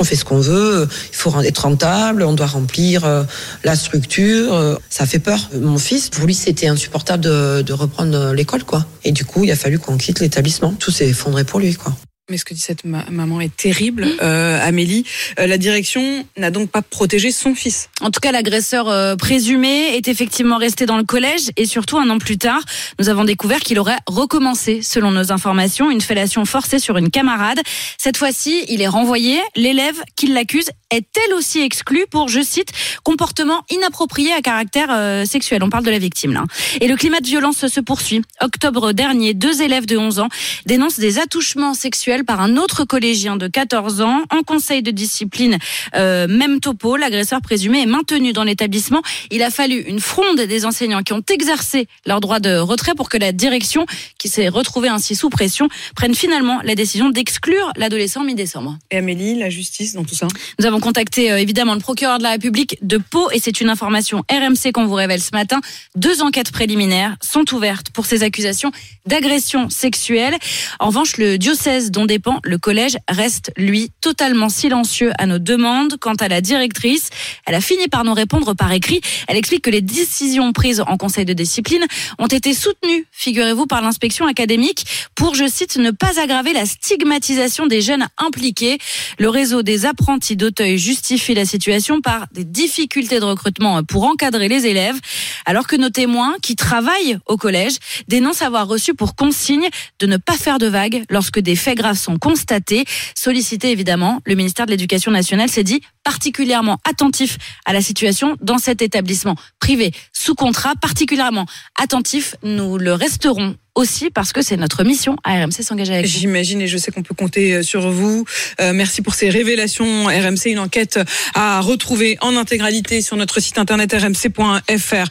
[0.00, 3.22] On fait ce qu'on veut, il faut être rentable, on doit remplir euh,
[3.64, 4.54] la structure.
[4.54, 5.38] Euh, ça fait peur.
[5.60, 8.86] Mon fils, pour lui, c'était insupportable de, de reprendre l'école, quoi.
[9.04, 10.72] Et du coup, il a fallu qu'on quitte l'établissement.
[10.78, 11.94] Tout s'est effondré pour lui, quoi.
[12.28, 15.04] Mais ce que dit cette maman est terrible, euh, Amélie.
[15.40, 17.88] Euh, la direction n'a donc pas protégé son fils.
[18.00, 22.08] En tout cas, l'agresseur euh, présumé est effectivement resté dans le collège et surtout un
[22.08, 22.62] an plus tard,
[23.00, 27.60] nous avons découvert qu'il aurait recommencé, selon nos informations, une fellation forcée sur une camarade.
[27.98, 29.40] Cette fois-ci, il est renvoyé.
[29.56, 32.70] L'élève qui l'accuse est elle aussi exclue pour, je cite,
[33.04, 35.62] comportement inapproprié à caractère euh, sexuel.
[35.62, 36.44] On parle de la victime là.
[36.80, 38.22] Et le climat de violence se poursuit.
[38.40, 40.28] Octobre dernier, deux élèves de 11 ans
[40.66, 44.22] dénoncent des attouchements sexuels par un autre collégien de 14 ans.
[44.30, 45.58] En conseil de discipline,
[45.94, 49.02] euh, même topo, l'agresseur présumé est maintenu dans l'établissement.
[49.30, 53.08] Il a fallu une fronde des enseignants qui ont exercé leur droit de retrait pour
[53.08, 53.86] que la direction,
[54.18, 58.78] qui s'est retrouvée ainsi sous pression, prenne finalement la décision d'exclure l'adolescent mi-décembre.
[58.90, 60.28] Et Amélie, la justice dans tout ça?
[60.58, 63.68] Nous avons contacté euh, évidemment le procureur de la République de Pau et c'est une
[63.68, 65.60] information RMC qu'on vous révèle ce matin.
[65.96, 68.70] Deux enquêtes préliminaires sont ouvertes pour ces accusations
[69.06, 70.36] d'agression sexuelle.
[70.78, 75.38] En revanche, le diocèse dont dont dépend le collège reste, lui, totalement silencieux à nos
[75.38, 75.98] demandes.
[76.00, 77.10] Quant à la directrice,
[77.46, 79.02] elle a fini par nous répondre par écrit.
[79.28, 81.84] Elle explique que les décisions prises en conseil de discipline
[82.18, 87.66] ont été soutenues, figurez-vous, par l'inspection académique pour, je cite, ne pas aggraver la stigmatisation
[87.66, 88.78] des jeunes impliqués.
[89.18, 94.48] Le réseau des apprentis d'Auteuil justifie la situation par des difficultés de recrutement pour encadrer
[94.48, 94.96] les élèves,
[95.44, 97.74] alors que nos témoins qui travaillent au collège
[98.08, 101.89] dénoncent avoir reçu pour consigne de ne pas faire de vagues lorsque des faits graves
[101.94, 102.84] sont constatés.
[103.14, 108.58] Sollicité évidemment, le ministère de l'Éducation nationale s'est dit particulièrement attentif à la situation dans
[108.58, 111.46] cet établissement privé sous contrat, particulièrement
[111.80, 112.36] attentif.
[112.42, 116.18] Nous le resterons aussi parce que c'est notre mission à RMC s'engager avec vous.
[116.18, 118.24] J'imagine et je sais qu'on peut compter euh, sur vous.
[118.60, 120.04] Euh, merci pour ces révélations.
[120.04, 121.00] RMC, une enquête
[121.34, 125.08] à retrouver en intégralité sur notre site internet rmc.fr.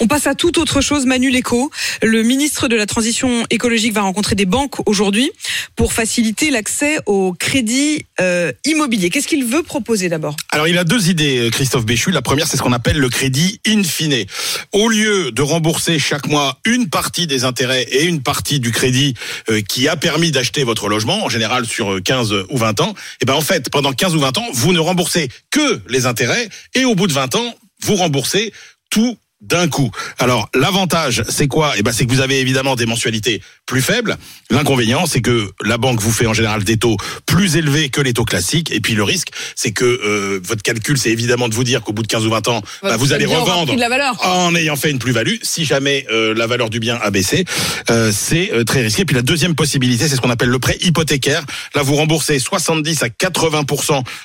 [0.00, 1.04] On passe à toute autre chose.
[1.06, 1.70] Manu Léco,
[2.02, 5.30] le ministre de la Transition écologique va rencontrer des banques aujourd'hui
[5.74, 9.10] pour faciliter l'accès au crédit euh, immobilier.
[9.10, 10.36] Qu'est-ce qu'il veut proposer d'abord?
[10.50, 12.10] Alors il a deux idées, Christophe Béchu.
[12.12, 14.24] La première, c'est ce qu'on appelle le crédit in fine.
[14.72, 19.14] Au lieu de rembourser chaque mois une partie des intérêts et une partie du crédit
[19.50, 23.24] euh, qui a permis d'acheter votre logement, en général sur 15 ou 20 ans, et
[23.24, 26.84] ben en fait, pendant 15 ou 20 ans, vous ne remboursez que les intérêts et
[26.84, 28.52] au bout de 20 ans, vous remboursez
[28.90, 29.90] tout d'un coup.
[30.18, 31.74] Alors l'avantage, c'est quoi?
[31.76, 34.16] Eh ben c'est que vous avez évidemment des mensualités plus faibles.
[34.50, 36.96] L'inconvénient, c'est que la banque vous fait en général des taux
[37.26, 38.70] plus élevés que les taux classiques.
[38.70, 41.92] Et puis le risque, c'est que euh, votre calcul, c'est évidemment de vous dire qu'au
[41.92, 44.16] bout de 15 ou 20 ans, bah, vous allez revendre pris de la valeur.
[44.26, 45.36] en ayant fait une plus-value.
[45.42, 47.44] Si jamais euh, la valeur du bien a baissé,
[47.90, 49.04] euh, c'est euh, très risqué.
[49.04, 51.44] Puis la deuxième possibilité, c'est ce qu'on appelle le prêt hypothécaire.
[51.74, 53.64] Là, vous remboursez 70 à 80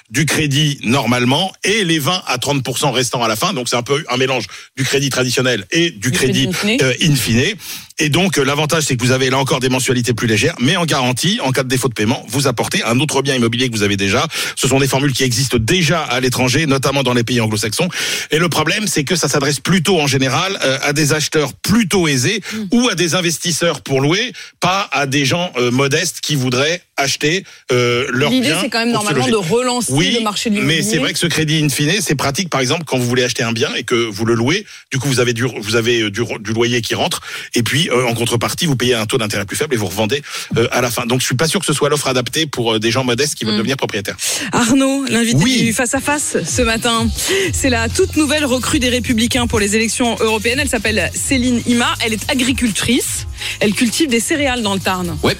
[0.10, 3.54] du crédit normalement et les 20 à 30 restants à la fin.
[3.54, 4.45] Donc c'est un peu un mélange
[4.78, 7.56] du crédit traditionnel et du, crédit, crédit in fine.
[8.02, 10.76] Et donc euh, l'avantage, c'est que vous avez là encore des mensualités plus légères, mais
[10.76, 13.76] en garantie, en cas de défaut de paiement, vous apportez un autre bien immobilier que
[13.76, 14.26] vous avez déjà.
[14.56, 17.90] Ce sont des formules qui existent déjà à l'étranger, notamment dans les pays anglo-saxons.
[18.32, 22.08] Et le problème, c'est que ça s'adresse plutôt en général euh, à des acheteurs plutôt
[22.08, 26.82] aisés ou à des investisseurs pour louer, pas à des gens euh, modestes qui voudraient
[26.98, 28.42] acheter euh, leur bien.
[28.42, 30.82] L'idée, c'est quand même normalement de relancer Oui, le marché de l'immobilier.
[30.82, 33.24] mais c'est vrai que ce crédit in fine, c'est pratique par exemple quand vous voulez
[33.24, 34.66] acheter un bien et que vous le louez.
[34.92, 37.22] Du coup, vous avez du, vous avez du, du loyer qui rentre
[37.54, 40.21] et puis en contrepartie, vous payez un taux d'intérêt plus faible et vous revendez
[40.58, 41.06] euh, à la fin.
[41.06, 43.36] Donc, je suis pas sûr que ce soit l'offre adaptée pour euh, des gens modestes
[43.36, 43.58] qui veulent Mm.
[43.58, 44.15] devenir propriétaires.
[44.51, 45.62] Arnaud, l'invité Oui.
[45.63, 47.08] du face à face ce matin.
[47.54, 50.60] C'est la toute nouvelle recrue des Républicains pour les élections européennes.
[50.60, 51.93] Elle s'appelle Céline Ima.
[52.06, 53.27] Elle est agricultrice.
[53.60, 55.17] Elle cultive des céréales dans le Tarn.
[55.23, 55.36] Ouais.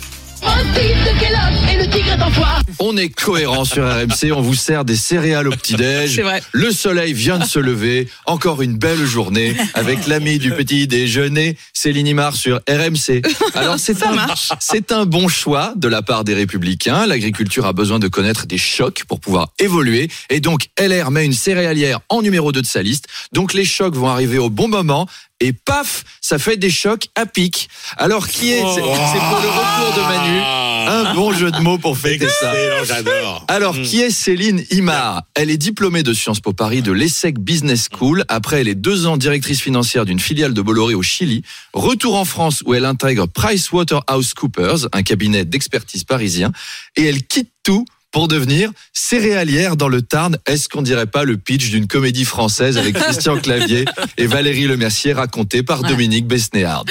[2.80, 6.22] On est cohérent sur RMC, on vous sert des céréales au petit-déj.
[6.52, 11.58] Le soleil vient de se lever, encore une belle journée avec l'ami du petit déjeuner,
[11.74, 13.22] Céline Imar sur RMC.
[13.54, 14.50] Alors c'est Ça un, marche.
[14.60, 17.06] c'est un bon choix de la part des républicains.
[17.06, 21.34] L'agriculture a besoin de connaître des chocs pour pouvoir évoluer et donc LR met une
[21.34, 23.08] céréalière en numéro 2 de sa liste.
[23.32, 25.08] Donc les chocs vont arriver au bon moment
[25.42, 27.68] et paf, ça fait des chocs à pic.
[27.98, 30.42] Alors qui est C'est c'est pour le retour de Manu.
[30.88, 32.54] Un bon jeu de mots pour fêter ça.
[32.86, 33.46] J'adore.
[33.48, 37.88] Alors, qui est Céline Imar Elle est diplômée de Sciences Po Paris de l'ESSEC Business
[37.92, 38.24] School.
[38.28, 41.44] Après, elle est deux ans directrice financière d'une filiale de Bolloré au Chili.
[41.74, 46.52] Retour en France où elle intègre PricewaterhouseCoopers, un cabinet d'expertise parisien.
[46.96, 50.38] Et elle quitte tout pour devenir céréalière dans le Tarn.
[50.46, 53.86] Est-ce qu'on dirait pas le pitch d'une comédie française avec Christian Clavier
[54.18, 56.86] et Valérie Lemercier raconté par Dominique Besnéard?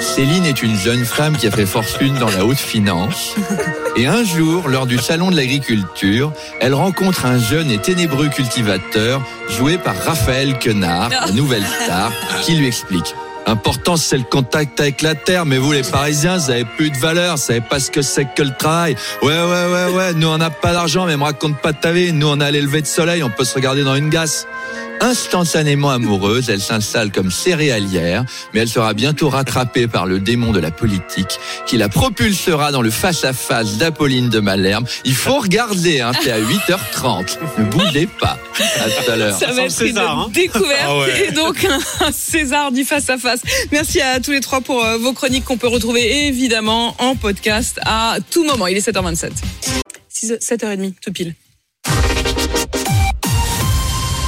[0.00, 3.34] Céline est une jeune femme qui a fait fortune dans la haute finance.
[3.96, 9.22] Et un jour, lors du salon de l'agriculture, elle rencontre un jeune et ténébreux cultivateur
[9.50, 12.12] joué par Raphaël Quenard, la nouvelle star,
[12.44, 13.14] qui lui explique.
[13.50, 16.96] Important, c'est le contact avec la terre, mais vous, les Parisiens, vous avez plus de
[16.96, 18.94] valeur, vous savez pas ce que c'est que le travail.
[19.22, 21.90] Ouais, ouais, ouais, ouais, nous, on n'a pas d'argent, mais me raconte pas de ta
[21.90, 22.12] vie.
[22.12, 24.46] Nous, on a l'élevé de soleil, on peut se regarder dans une gasse.
[25.00, 30.60] Instantanément amoureuse, elle s'installe comme céréalière, mais elle sera bientôt rattrapée par le démon de
[30.60, 34.86] la politique qui la propulsera dans le face-à-face d'Apolline de Malherbe.
[35.04, 37.38] Il faut regarder, hein, c'est à 8h30.
[37.58, 38.38] Ne bougez pas.
[38.78, 39.38] À tout à l'heure.
[39.38, 40.28] Ça va être une hein.
[40.32, 41.28] découverte Ah ouais.
[41.28, 43.40] et donc un, un César du face à face.
[43.72, 47.80] Merci à tous les trois pour euh, vos chroniques qu'on peut retrouver évidemment en podcast
[47.86, 48.66] à tout moment.
[48.66, 49.30] Il est 7h27.
[50.08, 51.34] 6, 7h30, tout pile.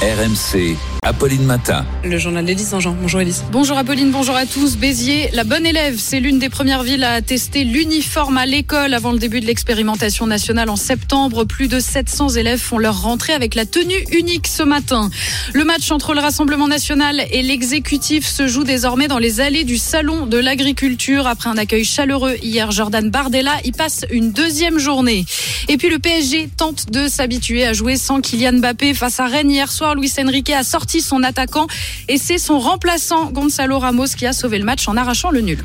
[0.03, 1.85] RMC, Apolline Matin.
[2.05, 2.95] Le journal d'Élise Jean.
[3.01, 3.43] Bonjour Élise.
[3.51, 4.77] Bonjour Apolline, bonjour à tous.
[4.77, 9.11] Béziers, la bonne élève, c'est l'une des premières villes à tester l'uniforme à l'école avant
[9.11, 11.43] le début de l'expérimentation nationale en septembre.
[11.43, 15.09] Plus de 700 élèves font leur rentrée avec la tenue unique ce matin.
[15.53, 19.77] Le match entre le Rassemblement national et l'exécutif se joue désormais dans les allées du
[19.77, 21.27] Salon de l'agriculture.
[21.27, 25.25] Après un accueil chaleureux hier, Jordan Bardella y passe une deuxième journée.
[25.67, 29.51] Et puis le PSG tente de s'habituer à jouer sans Kylian Mbappé face à Rennes
[29.51, 29.95] hier soir.
[29.95, 31.67] Luis Enrique a sorti son attaquant
[32.07, 35.63] et c'est son remplaçant Gonzalo Ramos qui a sauvé le match en arrachant le nul.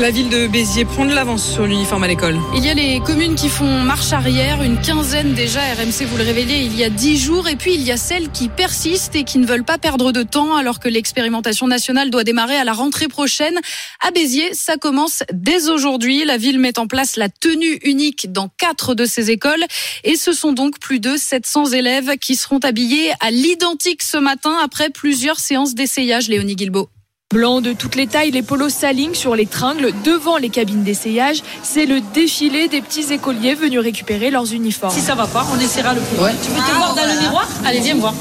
[0.00, 2.36] La ville de Béziers prend de l'avance sur l'uniforme à l'école.
[2.56, 6.24] Il y a les communes qui font marche arrière, une quinzaine déjà, RMC vous le
[6.24, 9.22] révélez, il y a dix jours, et puis il y a celles qui persistent et
[9.22, 12.72] qui ne veulent pas perdre de temps alors que l'expérimentation nationale doit démarrer à la
[12.72, 13.56] rentrée prochaine.
[14.00, 16.24] À Béziers, ça commence dès aujourd'hui.
[16.24, 19.64] La ville met en place la tenue unique dans quatre de ses écoles,
[20.02, 24.56] et ce sont donc plus de 700 élèves qui seront habillés à l'identique ce matin
[24.64, 26.91] après plusieurs séances d'essayage, Léonie Guilbeault.
[27.32, 31.42] Blanc de toutes les tailles, les polos s'alignent sur les tringles devant les cabines d'essayage.
[31.62, 34.92] C'est le défilé des petits écoliers venus récupérer leurs uniformes.
[34.92, 36.16] Si ça va pas, on essaiera le plus.
[36.44, 37.48] Tu veux te voir dans le miroir?
[37.64, 38.14] Allez, viens me voir.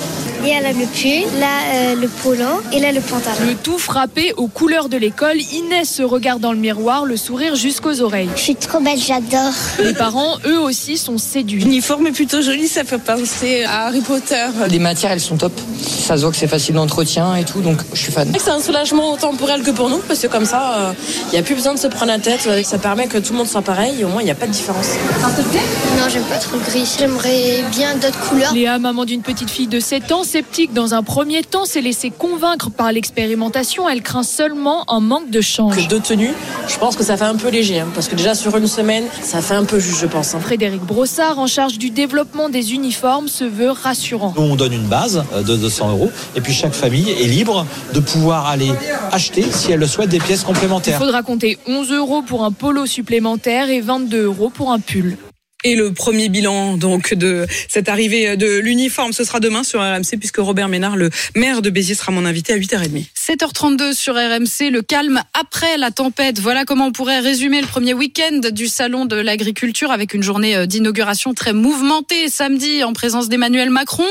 [0.43, 3.35] Il y a là le pull, là euh, le polo et là le pantalon.
[3.47, 7.55] Le tout frappé aux couleurs de l'école, Inès se regarde dans le miroir, le sourire
[7.55, 8.29] jusqu'aux oreilles.
[8.35, 9.53] Je suis trop belle, j'adore.
[9.83, 11.63] Les parents, eux aussi, sont séduits.
[11.63, 14.47] L'uniforme est plutôt joli, ça fait penser à Harry Potter.
[14.69, 15.53] Les matières, elles sont top.
[15.79, 18.31] Ça se voit que c'est facile d'entretien et tout, donc je suis fan.
[18.39, 20.95] C'est un soulagement temporel que pour nous, parce que comme ça,
[21.27, 22.47] il n'y a plus besoin de se prendre la tête.
[22.63, 24.47] Ça permet que tout le monde soit pareil et au moins, il n'y a pas
[24.47, 24.87] de différence.
[25.21, 25.59] Ça te plaît
[25.99, 26.91] Non, j'aime pas trop le gris.
[26.97, 28.53] J'aimerais bien d'autres couleurs.
[28.55, 32.09] Léa, maman d'une petite fille de 7 ans, sceptique dans un premier temps, s'est laissée
[32.09, 33.89] convaincre par l'expérimentation.
[33.89, 35.75] Elle craint seulement un manque de change.
[35.75, 36.31] Que deux tenues,
[36.69, 39.03] je pense que ça fait un peu léger, hein, parce que déjà sur une semaine,
[39.21, 40.33] ça fait un peu juste, je pense.
[40.33, 40.39] hein.
[40.39, 44.33] Frédéric Brossard, en charge du développement des uniformes, se veut rassurant.
[44.37, 47.65] Nous, on donne une base euh, de 200 euros et puis chaque famille est libre
[47.93, 48.71] de pouvoir aller
[49.11, 50.97] acheter, si elle le souhaite, des pièces Il complémentaires.
[50.97, 55.17] faudra compter 11 euros pour un polo supplémentaire et 22 euros pour un pull.
[55.63, 60.17] Et le premier bilan donc de cette arrivée de l'uniforme, ce sera demain sur RMC
[60.19, 63.05] puisque Robert Ménard, le maire de Béziers, sera mon invité à 8h30.
[63.15, 66.39] 7h32 sur RMC, le calme après la tempête.
[66.39, 70.55] Voilà comment on pourrait résumer le premier week-end du salon de l'agriculture avec une journée
[70.55, 74.07] euh, d'inauguration très mouvementée samedi en présence d'Emmanuel Macron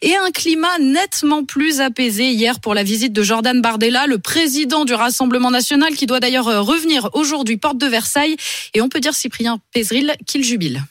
[0.00, 4.86] et un climat nettement plus apaisé hier pour la visite de Jordan Bardella, le président
[4.86, 8.36] du Rassemblement national qui doit d'ailleurs euh, revenir aujourd'hui porte de Versailles
[8.72, 10.82] et on peut dire Cyprien Pézril qu'il jubile.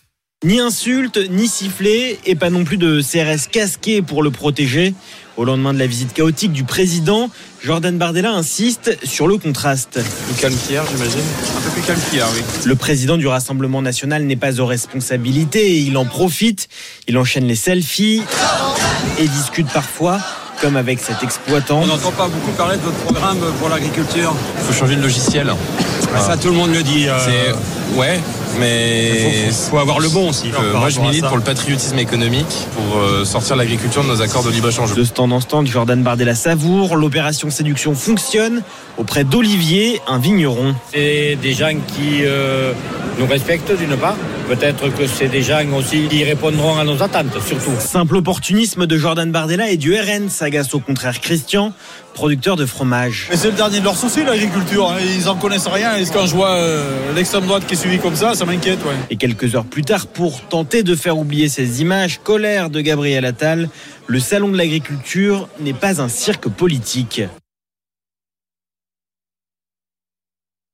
[0.43, 4.93] Ni insulte, ni sifflet, et pas non plus de CRS casqué pour le protéger.
[5.37, 7.29] Au lendemain de la visite chaotique du président,
[7.63, 10.01] Jordan Bardella insiste sur le contraste.
[10.27, 11.21] Plus calme qu'hier, j'imagine.
[11.57, 12.41] Un peu plus calme qu'hier, oui.
[12.65, 16.67] Le président du Rassemblement national n'est pas aux responsabilités et il en profite.
[17.07, 18.21] Il enchaîne les selfies
[19.19, 20.19] et discute parfois,
[20.63, 21.81] comme avec cet exploitant.
[21.83, 24.33] On n'entend pas beaucoup parler de votre programme pour l'agriculture.
[24.57, 25.53] Il faut changer le logiciel.
[26.25, 27.07] Ça, tout le monde le dit.
[27.25, 28.17] C'est ouais,
[28.59, 30.51] mais Il faut, faut avoir le bon aussi.
[30.57, 34.43] Euh, moi, je milite pour le patriotisme économique, pour euh, sortir l'agriculture de nos accords
[34.43, 34.93] de libre-échange.
[34.93, 36.95] De stand en stand, Jordan Bardella savoure.
[36.95, 38.61] L'opération séduction fonctionne
[38.97, 40.75] auprès d'Olivier, un vigneron.
[40.93, 42.73] C'est des gens qui euh,
[43.19, 44.15] nous respectent d'une part.
[44.47, 47.71] Peut-être que c'est des gens aussi qui répondront à nos attentes, surtout.
[47.79, 51.71] Simple opportunisme de Jordan Bardella et du RN s'agace au contraire Christian,
[52.13, 53.27] producteur de fromage.
[53.31, 54.91] Mais c'est le dernier de leur souci, l'agriculture.
[54.91, 54.97] hein.
[55.17, 55.95] Ils en connaissent rien.
[55.95, 58.79] Et quand je vois euh, l'extrême droite qui est suivie comme ça, ça m'inquiète.
[58.85, 58.95] Ouais.
[59.09, 63.23] Et quelques heures plus tard, pour tenter de faire oublier ces images, colère de Gabriel
[63.25, 63.69] Attal,
[64.07, 67.21] le salon de l'agriculture n'est pas un cirque politique.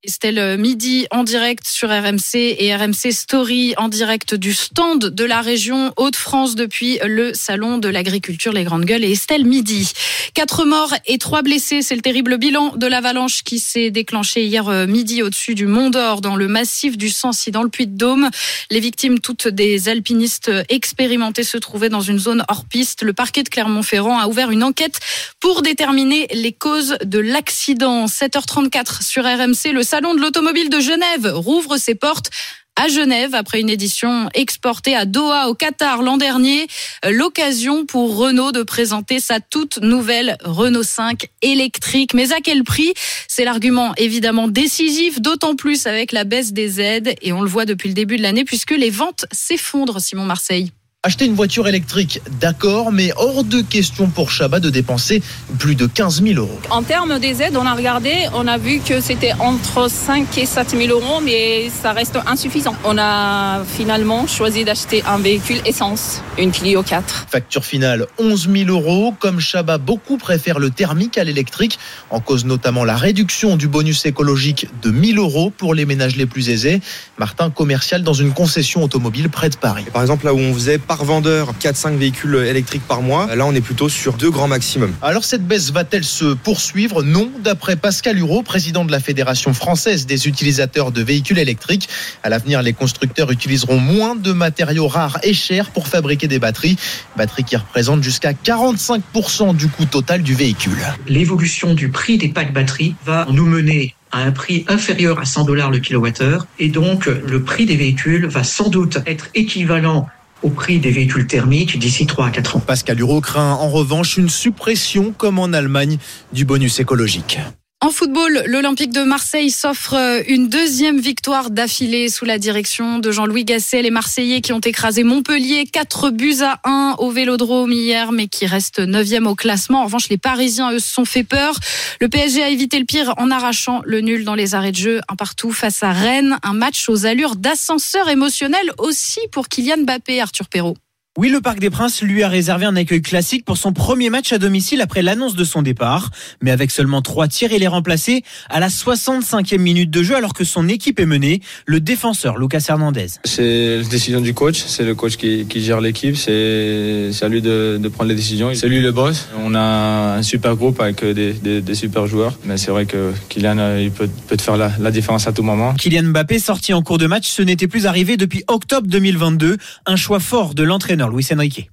[0.06, 5.42] Estelle Midi en direct sur RMC et RMC Story en direct du stand de la
[5.42, 9.92] région Hauts-de-France depuis le salon de l'agriculture Les Grandes Gueules et Estelle Midi.
[10.34, 14.70] Quatre morts et trois blessés, c'est le terrible bilan de l'avalanche qui s'est déclenché hier
[14.70, 18.30] euh, midi au-dessus du Mont d'Or dans le massif du Sancy dans le Puy-de-Dôme.
[18.72, 23.04] Les victimes, toutes des alpinistes expérimentés, se trouvaient dans une zone hors piste.
[23.04, 25.02] Le parquet de Clermont-Ferrand a ouvert une enquête
[25.42, 28.06] pour déterminer les causes de l'accident.
[28.06, 32.30] 7h34 sur RMC, le salon de l'automobile de Genève rouvre ses portes
[32.76, 36.68] à Genève après une édition exportée à Doha au Qatar l'an dernier.
[37.06, 42.14] Euh, L'occasion pour Renault de présenter sa toute nouvelle Renault 5 électrique.
[42.14, 42.94] Mais à quel prix?
[43.28, 47.16] C'est l'argument évidemment décisif, d'autant plus avec la baisse des aides.
[47.24, 50.72] Et on le voit depuis le début de l'année puisque les ventes s'effondrent, Simon Marseille.
[51.06, 55.24] Acheter une voiture électrique, d'accord, mais hors de question pour Chabat de dépenser
[55.58, 56.60] plus de 15 000 euros.
[56.72, 60.46] En termes des aides, on a regardé, on a vu que c'était entre 5 et
[60.46, 62.76] 7 000 euros, mais ça reste insuffisant.
[62.84, 67.28] On a finalement choisi d'acheter un véhicule essence, une Clio 4.
[67.32, 69.16] Facture finale 11 000 euros.
[69.18, 74.06] Comme Chabat, beaucoup préfèrent le thermique à l'électrique, en cause notamment la réduction du bonus
[74.06, 76.82] écologique de 1000 euros pour les ménages les plus aisés.
[77.18, 79.86] Martin, commercial dans une concession automobile près de Paris.
[79.94, 83.54] Par exemple, là où on faisait par vendeur 4-5 véhicules électriques par mois, là on
[83.54, 84.92] est plutôt sur deux grands maximum.
[85.04, 87.04] Alors cette baisse va-t-elle se poursuivre?
[87.04, 91.88] Non, d'après Pascal Hureau, président de la Fédération française des utilisateurs de véhicules électriques.
[92.24, 96.78] À l'avenir, les constructeurs utiliseront moins de matériaux rares et chers pour fabriquer des batteries,
[97.16, 100.80] batteries qui représentent jusqu'à 45% du coût total du véhicule.
[101.08, 105.44] L'évolution du prix des packs batteries va nous mener à un prix inférieur à 100
[105.44, 110.08] dollars le kilowattheure et donc le prix des véhicules va sans doute être équivalent
[110.44, 112.60] au prix des véhicules thermiques d'ici 3 à 4 ans.
[112.60, 115.98] Pascal Hureau craint en revanche une suppression, comme en Allemagne,
[116.34, 117.40] du bonus écologique.
[117.82, 119.96] En football, l'Olympique de Marseille s'offre
[120.28, 123.82] une deuxième victoire d'affilée sous la direction de Jean-Louis Gasset.
[123.82, 128.46] Les Marseillais qui ont écrasé Montpellier 4 buts à 1 au Vélodrome hier, mais qui
[128.46, 129.80] restent 9e au classement.
[129.80, 131.58] En revanche, les Parisiens, eux, se sont fait peur.
[132.02, 135.00] Le PSG a évité le pire en arrachant le nul dans les arrêts de jeu.
[135.08, 136.38] Un partout face à Rennes.
[136.44, 140.76] Un match aux allures d'ascenseur émotionnel aussi pour Kylian Mbappé, Arthur Perrault.
[141.20, 144.32] Oui, le Parc des Princes lui a réservé un accueil classique pour son premier match
[144.32, 146.12] à domicile après l'annonce de son départ.
[146.42, 150.34] Mais avec seulement trois tirs, il est remplacé à la 65e minute de jeu alors
[150.34, 151.42] que son équipe est menée.
[151.66, 153.08] Le défenseur Lucas Hernandez.
[153.26, 157.42] C'est la décision du coach, c'est le coach qui, qui gère l'équipe, c'est à lui
[157.42, 158.52] de, de, prendre les décisions.
[158.54, 159.28] C'est lui le boss.
[159.44, 163.12] On a un super groupe avec des, des, des super joueurs, mais c'est vrai que
[163.28, 165.74] Kylian il peut, peut te faire la, la différence à tout moment.
[165.74, 169.58] Kylian Mbappé sorti en cours de match, ce n'était plus arrivé depuis octobre 2022.
[169.86, 171.70] Un choix fort de l'entraîneur Luis Enrique.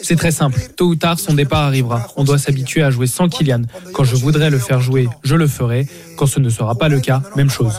[0.00, 0.60] C'est très simple.
[0.76, 2.06] Tôt ou tard, son départ arrivera.
[2.16, 3.62] On doit s'habituer à jouer sans Kylian.
[3.92, 5.86] Quand je voudrais le faire jouer, je le ferai.
[6.16, 7.74] Quand ce ne sera pas le cas, même chose.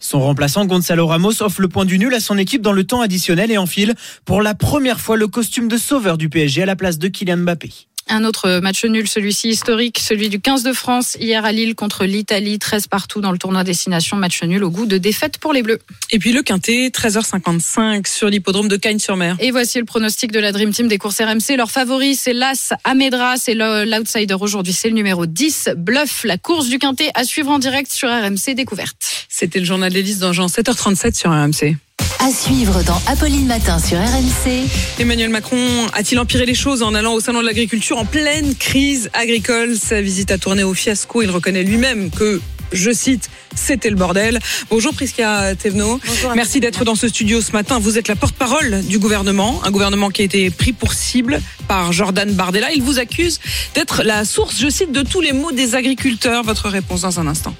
[0.00, 3.00] Son remplaçant Gonzalo Ramos offre le point du nul à son équipe dans le temps
[3.02, 3.94] additionnel et enfile
[4.24, 7.38] pour la première fois le costume de sauveur du PSG à la place de Kylian
[7.38, 7.70] Mbappé.
[8.14, 12.04] Un autre match nul, celui-ci historique, celui du 15 de France hier à Lille contre
[12.04, 15.62] l'Italie, 13 partout dans le tournoi destination, match nul au goût de défaite pour les
[15.62, 15.78] Bleus.
[16.10, 19.36] Et puis le quintet, 13h55 sur l'hippodrome de Cagnes-sur-Mer.
[19.40, 21.56] Et voici le pronostic de la Dream Team des courses RMC.
[21.56, 26.68] Leur favori, c'est l'As Amedra, c'est l'outsider aujourd'hui, c'est le numéro 10, Bluff, la course
[26.68, 29.26] du quintet à suivre en direct sur RMC Découverte.
[29.30, 31.78] C'était le journal d'Élise Dangean, 7h37 sur RMC.
[32.18, 34.68] À suivre dans Apolline Matin sur RMC.
[34.98, 35.58] Emmanuel Macron
[35.92, 39.76] a-t-il empiré les choses en allant au salon de l'agriculture en pleine crise agricole?
[39.76, 41.22] Sa visite a tourné au fiasco.
[41.22, 42.40] Il reconnaît lui-même que
[42.72, 44.38] je cite, c'était le bordel.
[44.70, 46.00] Bonjour Prisca Thévenot.
[46.34, 47.78] Merci d'être dans ce studio ce matin.
[47.78, 51.92] Vous êtes la porte-parole du gouvernement, un gouvernement qui a été pris pour cible par
[51.92, 52.72] Jordan Bardella.
[52.72, 53.40] Il vous accuse
[53.74, 56.44] d'être la source, je cite, de tous les maux des agriculteurs.
[56.44, 57.54] Votre réponse dans un instant.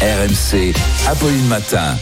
[0.00, 0.74] RMC,
[1.06, 1.96] Apolline Matin.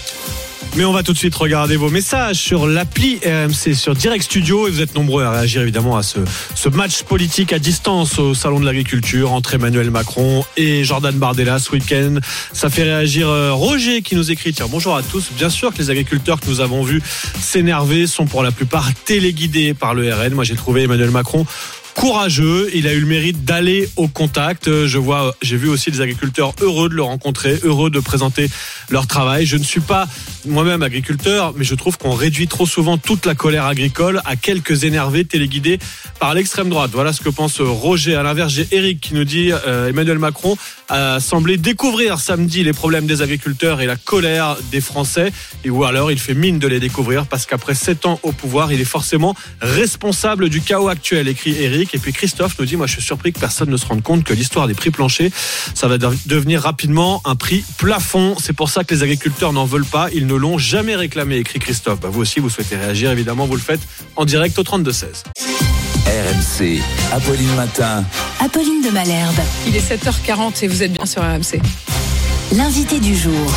[0.74, 4.66] Mais on va tout de suite regarder vos messages sur l'appli RMC, sur Direct Studio.
[4.66, 6.18] Et vous êtes nombreux à réagir évidemment à ce,
[6.54, 11.58] ce match politique à distance au Salon de l'Agriculture entre Emmanuel Macron et Jordan Bardella
[11.58, 12.14] ce week-end.
[12.54, 15.28] Ça fait réagir Roger qui nous écrit Tiens, bonjour à tous.
[15.36, 17.02] Bien sûr que les agriculteurs que nous avons vus
[17.38, 20.32] s'énerver sont pour la plupart téléguidés par le RN.
[20.32, 21.44] Moi, j'ai trouvé Emmanuel Macron
[21.94, 22.70] courageux.
[22.74, 24.86] Il a eu le mérite d'aller au contact.
[24.86, 28.50] Je vois, j'ai vu aussi des agriculteurs heureux de le rencontrer, heureux de présenter
[28.90, 29.46] leur travail.
[29.46, 30.06] Je ne suis pas
[30.46, 34.84] moi-même agriculteur, mais je trouve qu'on réduit trop souvent toute la colère agricole à quelques
[34.84, 35.78] énervés téléguidés
[36.18, 36.90] par l'extrême droite.
[36.92, 38.14] Voilà ce que pense Roger.
[38.16, 40.56] À l'inverse, j'ai Eric qui nous dit euh, Emmanuel Macron
[40.88, 45.32] a semblé découvrir samedi les problèmes des agriculteurs et la colère des Français.
[45.64, 48.72] Et ou alors il fait mine de les découvrir parce qu'après sept ans au pouvoir,
[48.72, 51.81] il est forcément responsable du chaos actuel, écrit Eric.
[51.92, 54.24] Et puis Christophe nous dit Moi, je suis surpris que personne ne se rende compte
[54.24, 55.30] que l'histoire des prix planchers,
[55.74, 58.36] ça va devenir rapidement un prix plafond.
[58.40, 60.08] C'est pour ça que les agriculteurs n'en veulent pas.
[60.14, 62.00] Ils ne l'ont jamais réclamé, écrit Christophe.
[62.00, 63.80] Bah, vous aussi, vous souhaitez réagir, évidemment, vous le faites
[64.16, 65.24] en direct au 32-16.
[66.06, 66.80] RMC,
[67.12, 68.04] Apolline Matin.
[68.40, 69.40] Apolline de Malherbe.
[69.66, 71.60] Il est 7h40 et vous êtes bien sur RMC.
[72.56, 73.50] L'invité du jour.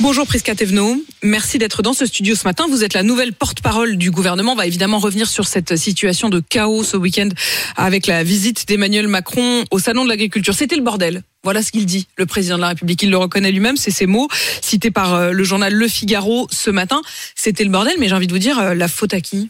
[0.00, 2.66] Bonjour Prisca Thévenot, merci d'être dans ce studio ce matin.
[2.68, 4.52] Vous êtes la nouvelle porte-parole du gouvernement.
[4.52, 7.30] On va évidemment revenir sur cette situation de chaos ce week-end
[7.76, 10.52] avec la visite d'Emmanuel Macron au Salon de l'Agriculture.
[10.54, 11.22] C'était le bordel.
[11.42, 13.02] Voilà ce qu'il dit, le président de la République.
[13.02, 14.28] Il le reconnaît lui-même, c'est ses mots,
[14.60, 17.00] cités par le journal Le Figaro ce matin.
[17.34, 19.48] C'était le bordel, mais j'ai envie de vous dire, la faute à qui?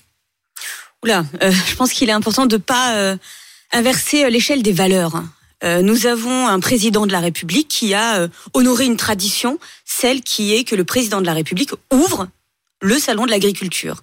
[1.02, 3.16] Oula, euh, je pense qu'il est important de pas euh,
[3.72, 5.24] inverser l'échelle des valeurs.
[5.62, 10.54] Euh, nous avons un président de la République qui a honoré une tradition, celle qui
[10.54, 12.28] est que le président de la République ouvre
[12.80, 14.02] le salon de l'agriculture.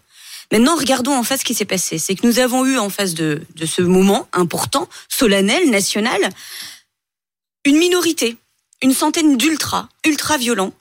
[0.51, 1.97] Maintenant, regardons en face ce qui s'est passé.
[1.97, 6.29] C'est que nous avons eu en face de, de ce moment important, solennel, national,
[7.65, 8.35] une minorité,
[8.81, 10.73] une centaine d'ultra, ultra violents,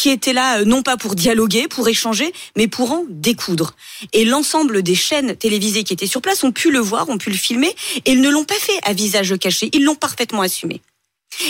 [0.00, 3.74] qui étaient là euh, non pas pour dialoguer, pour échanger, mais pour en découdre.
[4.14, 7.28] Et l'ensemble des chaînes télévisées qui étaient sur place ont pu le voir, ont pu
[7.28, 7.74] le filmer,
[8.06, 10.80] et ils ne l'ont pas fait à visage caché, ils l'ont parfaitement assumé.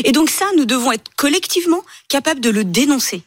[0.04, 3.22] Et donc ça, nous devons être collectivement capables de le dénoncer.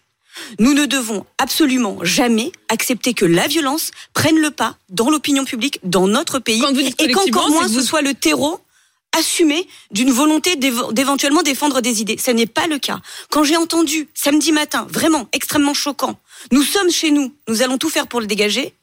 [0.60, 5.80] Nous ne devons absolument jamais accepter que la violence prenne le pas dans l'opinion publique,
[5.84, 6.64] dans notre pays,
[7.00, 8.60] et qu'encore moins ce soit le terreau
[9.17, 12.17] assumé d'une volonté d'éventuellement défendre des idées.
[12.23, 12.99] Ce n'est pas le cas.
[13.30, 16.18] Quand j'ai entendu samedi matin, vraiment extrêmement choquant,
[16.51, 18.74] nous sommes chez nous, nous allons tout faire pour le dégager,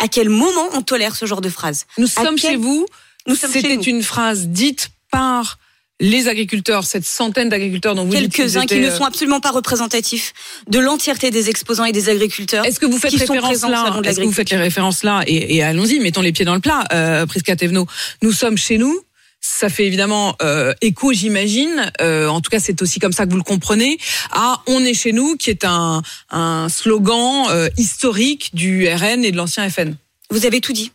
[0.00, 2.86] à quel moment on tolère ce genre de phrase Nous À sommes quel- chez vous.
[3.26, 5.58] Nous sommes chez C'était une phrase dite par
[6.00, 10.32] les agriculteurs, cette centaine d'agriculteurs dont vous quelques-uns qui ne euh, sont absolument pas représentatifs
[10.68, 12.64] de l'entièreté des exposants et des agriculteurs.
[12.64, 15.62] Est-ce que vous faites référence là Est-ce que vous faites les références là Et, et
[15.64, 16.84] allons-y, mettons les pieds dans le plat.
[16.92, 17.86] Euh, Prisca Thévenot,
[18.22, 18.96] nous sommes chez nous.
[19.40, 21.90] Ça fait évidemment euh, écho, j'imagine.
[22.00, 23.98] Euh, en tout cas, c'est aussi comme ça que vous le comprenez.
[24.32, 29.32] À "On est chez nous", qui est un, un slogan euh, historique du RN et
[29.32, 29.94] de l'ancien FN.
[30.30, 30.92] Vous avez tout dit.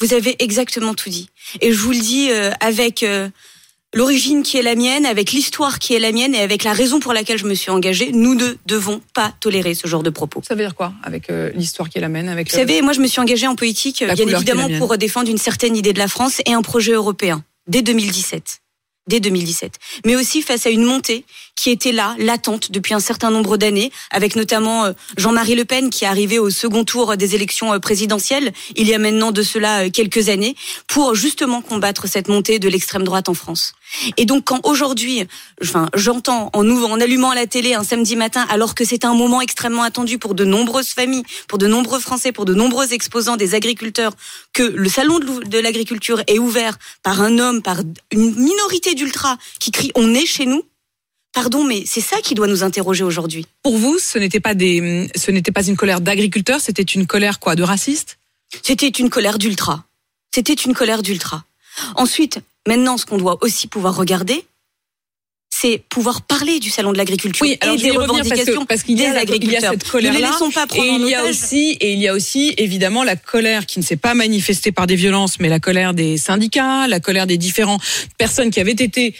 [0.00, 1.28] Vous avez exactement tout dit.
[1.60, 3.28] Et je vous le dis euh, avec euh,
[3.94, 6.98] l'origine qui est la mienne, avec l'histoire qui est la mienne et avec la raison
[7.00, 8.10] pour laquelle je me suis engagée.
[8.12, 10.42] Nous ne devons pas tolérer ce genre de propos.
[10.46, 12.92] Ça veut dire quoi avec euh, l'histoire qui est la mienne avec Vous savez, moi
[12.92, 15.98] je me suis engagée en politique, La bien évidemment, pour défendre une certaine idée de
[16.00, 18.60] la France et un projet européen, dès 2017.
[19.06, 19.74] Dès 2017.
[20.06, 23.92] Mais aussi face à une montée qui était là, latente, depuis un certain nombre d'années,
[24.10, 27.78] avec notamment euh, Jean-Marie Le Pen qui est arrivé au second tour des élections euh,
[27.78, 30.56] présidentielles, il y a maintenant de cela euh, quelques années,
[30.88, 33.74] pour justement combattre cette montée de l'extrême droite en France.
[34.16, 35.24] Et donc quand aujourd'hui,
[35.62, 39.14] enfin, j'entends en ouvrant, en allumant la télé un samedi matin, alors que c'est un
[39.14, 43.36] moment extrêmement attendu pour de nombreuses familles, pour de nombreux Français, pour de nombreux exposants
[43.36, 44.12] des agriculteurs,
[44.52, 47.80] que le salon de l'agriculture est ouvert par un homme, par
[48.10, 50.62] une minorité d'ultra qui crie "On est chez nous".
[51.32, 53.46] Pardon, mais c'est ça qui doit nous interroger aujourd'hui.
[53.64, 57.40] Pour vous, ce n'était pas des, ce n'était pas une colère d'agriculteurs, c'était une colère
[57.40, 58.18] quoi, de racistes?
[58.62, 59.84] C'était une colère d'ultra.
[60.32, 61.44] C'était une colère d'ultra.
[61.96, 64.44] Ensuite, maintenant, ce qu'on doit aussi pouvoir regarder,
[65.50, 69.06] c'est pouvoir parler du salon de l'agriculture Oui, et des revendications parce qu'il y, des
[69.06, 71.76] a y cette colère ne les là laissons pas prendre et il y a aussi
[71.80, 74.96] et il y a aussi évidemment la colère qui ne s'est pas manifestée par des
[74.96, 77.82] violences mais la colère des syndicats, la colère des différentes
[78.18, 79.14] personnes qui avaient été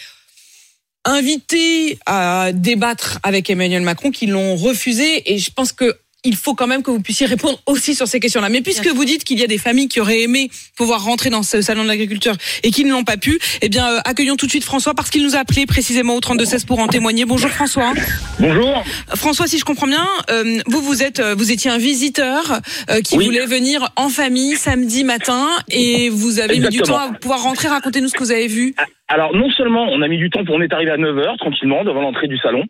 [1.05, 5.32] invitées à débattre avec Emmanuel Macron qui l'ont refusé.
[5.32, 8.18] Et je pense que il faut quand même que vous puissiez répondre aussi sur ces
[8.18, 8.49] questions-là.
[8.49, 11.43] Mais puisque vous dites qu'il y a des familles qui auraient aimé pouvoir rentrer dans
[11.43, 14.47] ce salon de l'agriculture et qui ne l'ont pas pu, eh bien, euh, accueillons tout
[14.47, 17.25] de suite François parce qu'il nous a appelé précisément au 3216 pour en témoigner.
[17.27, 17.93] Bonjour François.
[18.39, 18.83] Bonjour.
[19.14, 22.61] François, si je comprends bien, euh, vous vous êtes, euh, vous étiez un visiteur
[22.91, 23.27] euh, qui Oui.
[23.27, 27.68] voulait venir en famille samedi matin et vous avez mis du temps à pouvoir rentrer.
[27.68, 28.75] Racontez-nous ce que vous avez vu.
[29.09, 31.85] Alors non seulement on a mis du temps, pour, on est arrivé à 9h tranquillement
[31.85, 32.64] devant l'entrée du salon.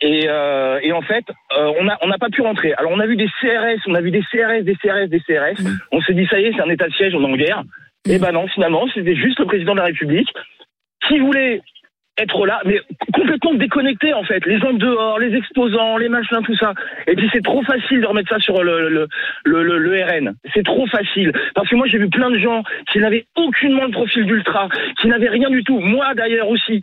[0.00, 1.24] Et, euh, et en fait,
[1.56, 2.72] euh, on n'a on n'a pas pu rentrer.
[2.74, 5.60] Alors on a vu des CRS, on a vu des CRS, des CRS, des CRS.
[5.90, 7.64] On s'est dit ça y est, c'est un état de siège, on est en guerre.
[8.08, 10.28] Et ben non, finalement, c'était juste le président de la République
[11.06, 11.62] qui voulait
[12.18, 12.80] être là, mais
[13.12, 14.44] complètement déconnecté en fait.
[14.46, 16.74] Les gens dehors, les exposants, les machins, tout ça.
[17.06, 19.06] Et puis c'est trop facile de remettre ça sur le, le,
[19.44, 20.34] le, le, le RN.
[20.54, 21.32] C'est trop facile.
[21.54, 22.62] Parce que moi j'ai vu plein de gens
[22.92, 24.68] qui n'avaient aucunement le profil d'ultra,
[25.00, 25.78] qui n'avaient rien du tout.
[25.80, 26.80] Moi d'ailleurs aussi.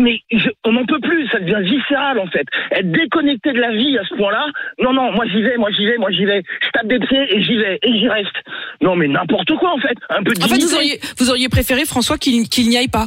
[0.00, 2.46] Mais je- on n'en peut plus, ça devient viscéral en fait.
[2.72, 4.46] Être déconnecté de la vie à ce point-là,
[4.80, 6.42] non, non, moi j'y vais, moi j'y vais, moi j'y vais.
[6.62, 8.36] Je tape des pieds et j'y vais, et j'y reste.
[8.80, 9.96] Non mais n'importe quoi en fait.
[10.10, 12.88] Un peu de En fait, vous auriez, vous auriez préféré François qu'il qu'il n'y aille
[12.88, 13.06] pas.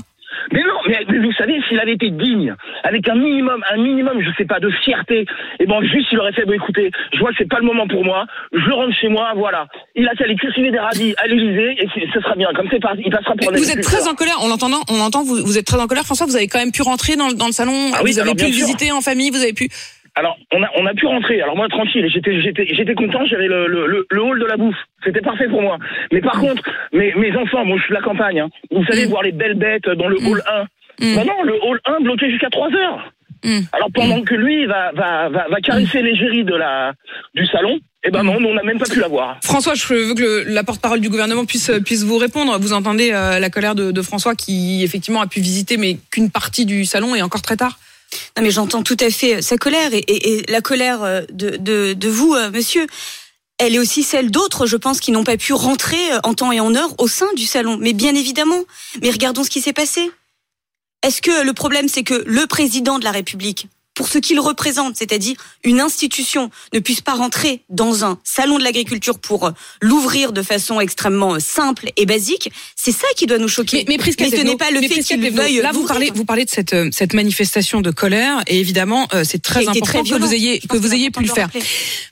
[0.52, 4.30] Mais non, mais, vous savez, s'il avait été digne, avec un minimum, un minimum, je
[4.38, 5.26] sais pas, de fierté,
[5.60, 7.88] et bon, juste il aurait fait, bon, écoutez, je vois que c'est pas le moment
[7.88, 9.68] pour moi, je rentre chez moi, voilà.
[9.96, 12.80] Il a qu'à aller cultiver des radis à l'Élysée, et ce sera bien, comme c'est
[12.80, 14.36] parti, il passera pour Vous êtes très en colère.
[14.42, 15.24] On l'entend, on l'entend.
[15.24, 16.26] Vous, vous êtes très en colère, François.
[16.26, 17.92] Vous avez quand même pu rentrer dans, le- dans le salon.
[17.94, 19.30] Ah oui, vous avez pu le visiter en famille.
[19.30, 19.70] Vous avez pu.
[20.16, 21.42] Alors, on a, on a pu rentrer.
[21.42, 23.26] Alors moi, tranquille, j'étais, j'étais, j'étais content.
[23.26, 24.76] J'avais le, le, le, le hall de la bouffe.
[25.06, 25.78] C'était parfait pour moi.
[26.12, 26.42] Mais par Mm.
[26.42, 28.40] contre, mes, mes enfants, moi, je suis de la campagne.
[28.42, 28.50] Hein.
[28.72, 30.28] Vous savez voir les belles bêtes dans le Mm.
[30.28, 30.44] hall
[31.00, 31.16] 1.
[31.16, 33.12] Bah non, le hall 1 bloqué jusqu'à 3 heures.
[33.44, 33.60] Mm.
[33.74, 36.94] Alors pendant que lui va, va, va, va caresser l'égérie de la
[37.34, 39.40] du salon, eh ben non, on n'a même pas pu la voir.
[39.44, 42.60] François, je veux que le- la porte-parole du gouvernement puisse puisse vous répondre.
[42.60, 46.30] Vous entendez euh, la colère de, de François qui effectivement a pu visiter, mais qu'une
[46.30, 47.80] partie du salon et encore très tard.
[48.38, 52.10] Non, mais j'entends tout à fait sa colère et, la colère euh, de, de, de
[52.10, 52.88] vous, euh, monsieur.
[53.58, 56.52] Elle est aussi celle d'autres, je pense, qui n'ont pas pu rentrer euh, en temps
[56.52, 57.78] et en heure au sein du salon.
[57.80, 58.64] Mais bien évidemment.
[59.02, 60.12] Mais regardons ce qui s'est passé.
[61.04, 64.96] Est-ce que le problème, c'est que le président de la République pour ce qu'il représente,
[64.98, 70.32] c'est-à-dire une institution, ne puisse pas rentrer dans un salon de l'agriculture pour euh, l'ouvrir
[70.32, 73.86] de façon extrêmement euh, simple et basique, c'est ça qui doit nous choquer.
[73.88, 76.26] Mais, Prisca ce Thévenot, n'est pas le mais fait qu'il veuille Là, vous parlez, vous
[76.26, 80.04] parlez de cette, euh, cette manifestation de colère, et évidemment, euh, c'est très important très
[80.04, 81.46] que vous ayez, que vous ayez pu le faire.
[81.46, 81.64] rappeler.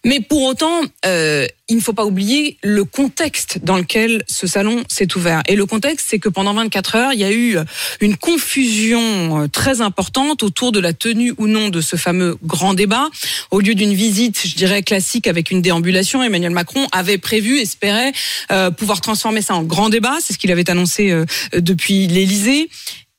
[0.06, 4.84] Mais pour autant, euh, il ne faut pas oublier le contexte dans lequel ce salon
[4.88, 5.42] s'est ouvert.
[5.48, 7.58] Et le contexte, c'est que pendant 24 heures, il y a eu
[8.02, 12.74] une confusion euh, très importante autour de la tenue ou non de ce fameux grand
[12.74, 13.10] débat.
[13.52, 18.14] Au lieu d'une visite, je dirais, classique avec une déambulation, Emmanuel Macron avait prévu, espérait
[18.52, 20.18] euh, pouvoir transformer ça en grand débat.
[20.22, 22.70] C'est ce qu'il avait annoncé euh, depuis l'Élysée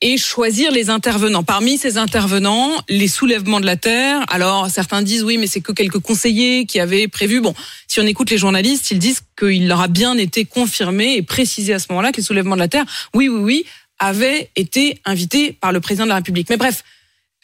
[0.03, 1.43] et choisir les intervenants.
[1.43, 4.25] Parmi ces intervenants, les soulèvements de la terre.
[4.29, 7.41] Alors certains disent oui, mais c'est que quelques conseillers qui avaient prévu.
[7.41, 7.55] Bon,
[7.87, 11.75] si on écoute les journalistes, ils disent qu'il leur a bien été confirmé et précisé
[11.75, 13.65] à ce moment-là que les soulèvements de la terre, oui, oui, oui,
[13.99, 16.49] avaient été invités par le président de la République.
[16.49, 16.83] Mais bref.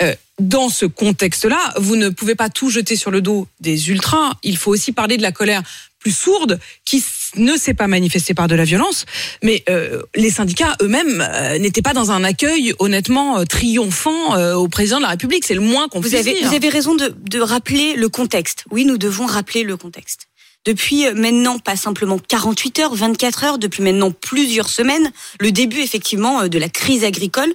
[0.03, 4.33] euh, dans ce contexte-là, vous ne pouvez pas tout jeter sur le dos des ultras.
[4.43, 5.63] Il faut aussi parler de la colère
[6.07, 7.05] plus sourde qui
[7.35, 9.07] ne s'est pas manifestée par de la violence,
[9.43, 14.69] mais euh, les syndicats eux-mêmes euh, n'étaient pas dans un accueil honnêtement euh, triomphant au
[14.69, 15.45] président de la République.
[15.45, 16.49] C'est le moins qu'on puisse avez, dire.
[16.49, 18.67] vous avez raison de, de rappeler le contexte.
[18.71, 20.29] Oui, nous devons rappeler le contexte.
[20.65, 26.47] Depuis maintenant pas simplement 48 heures, 24 heures, depuis maintenant plusieurs semaines, le début effectivement
[26.47, 27.53] de la crise agricole,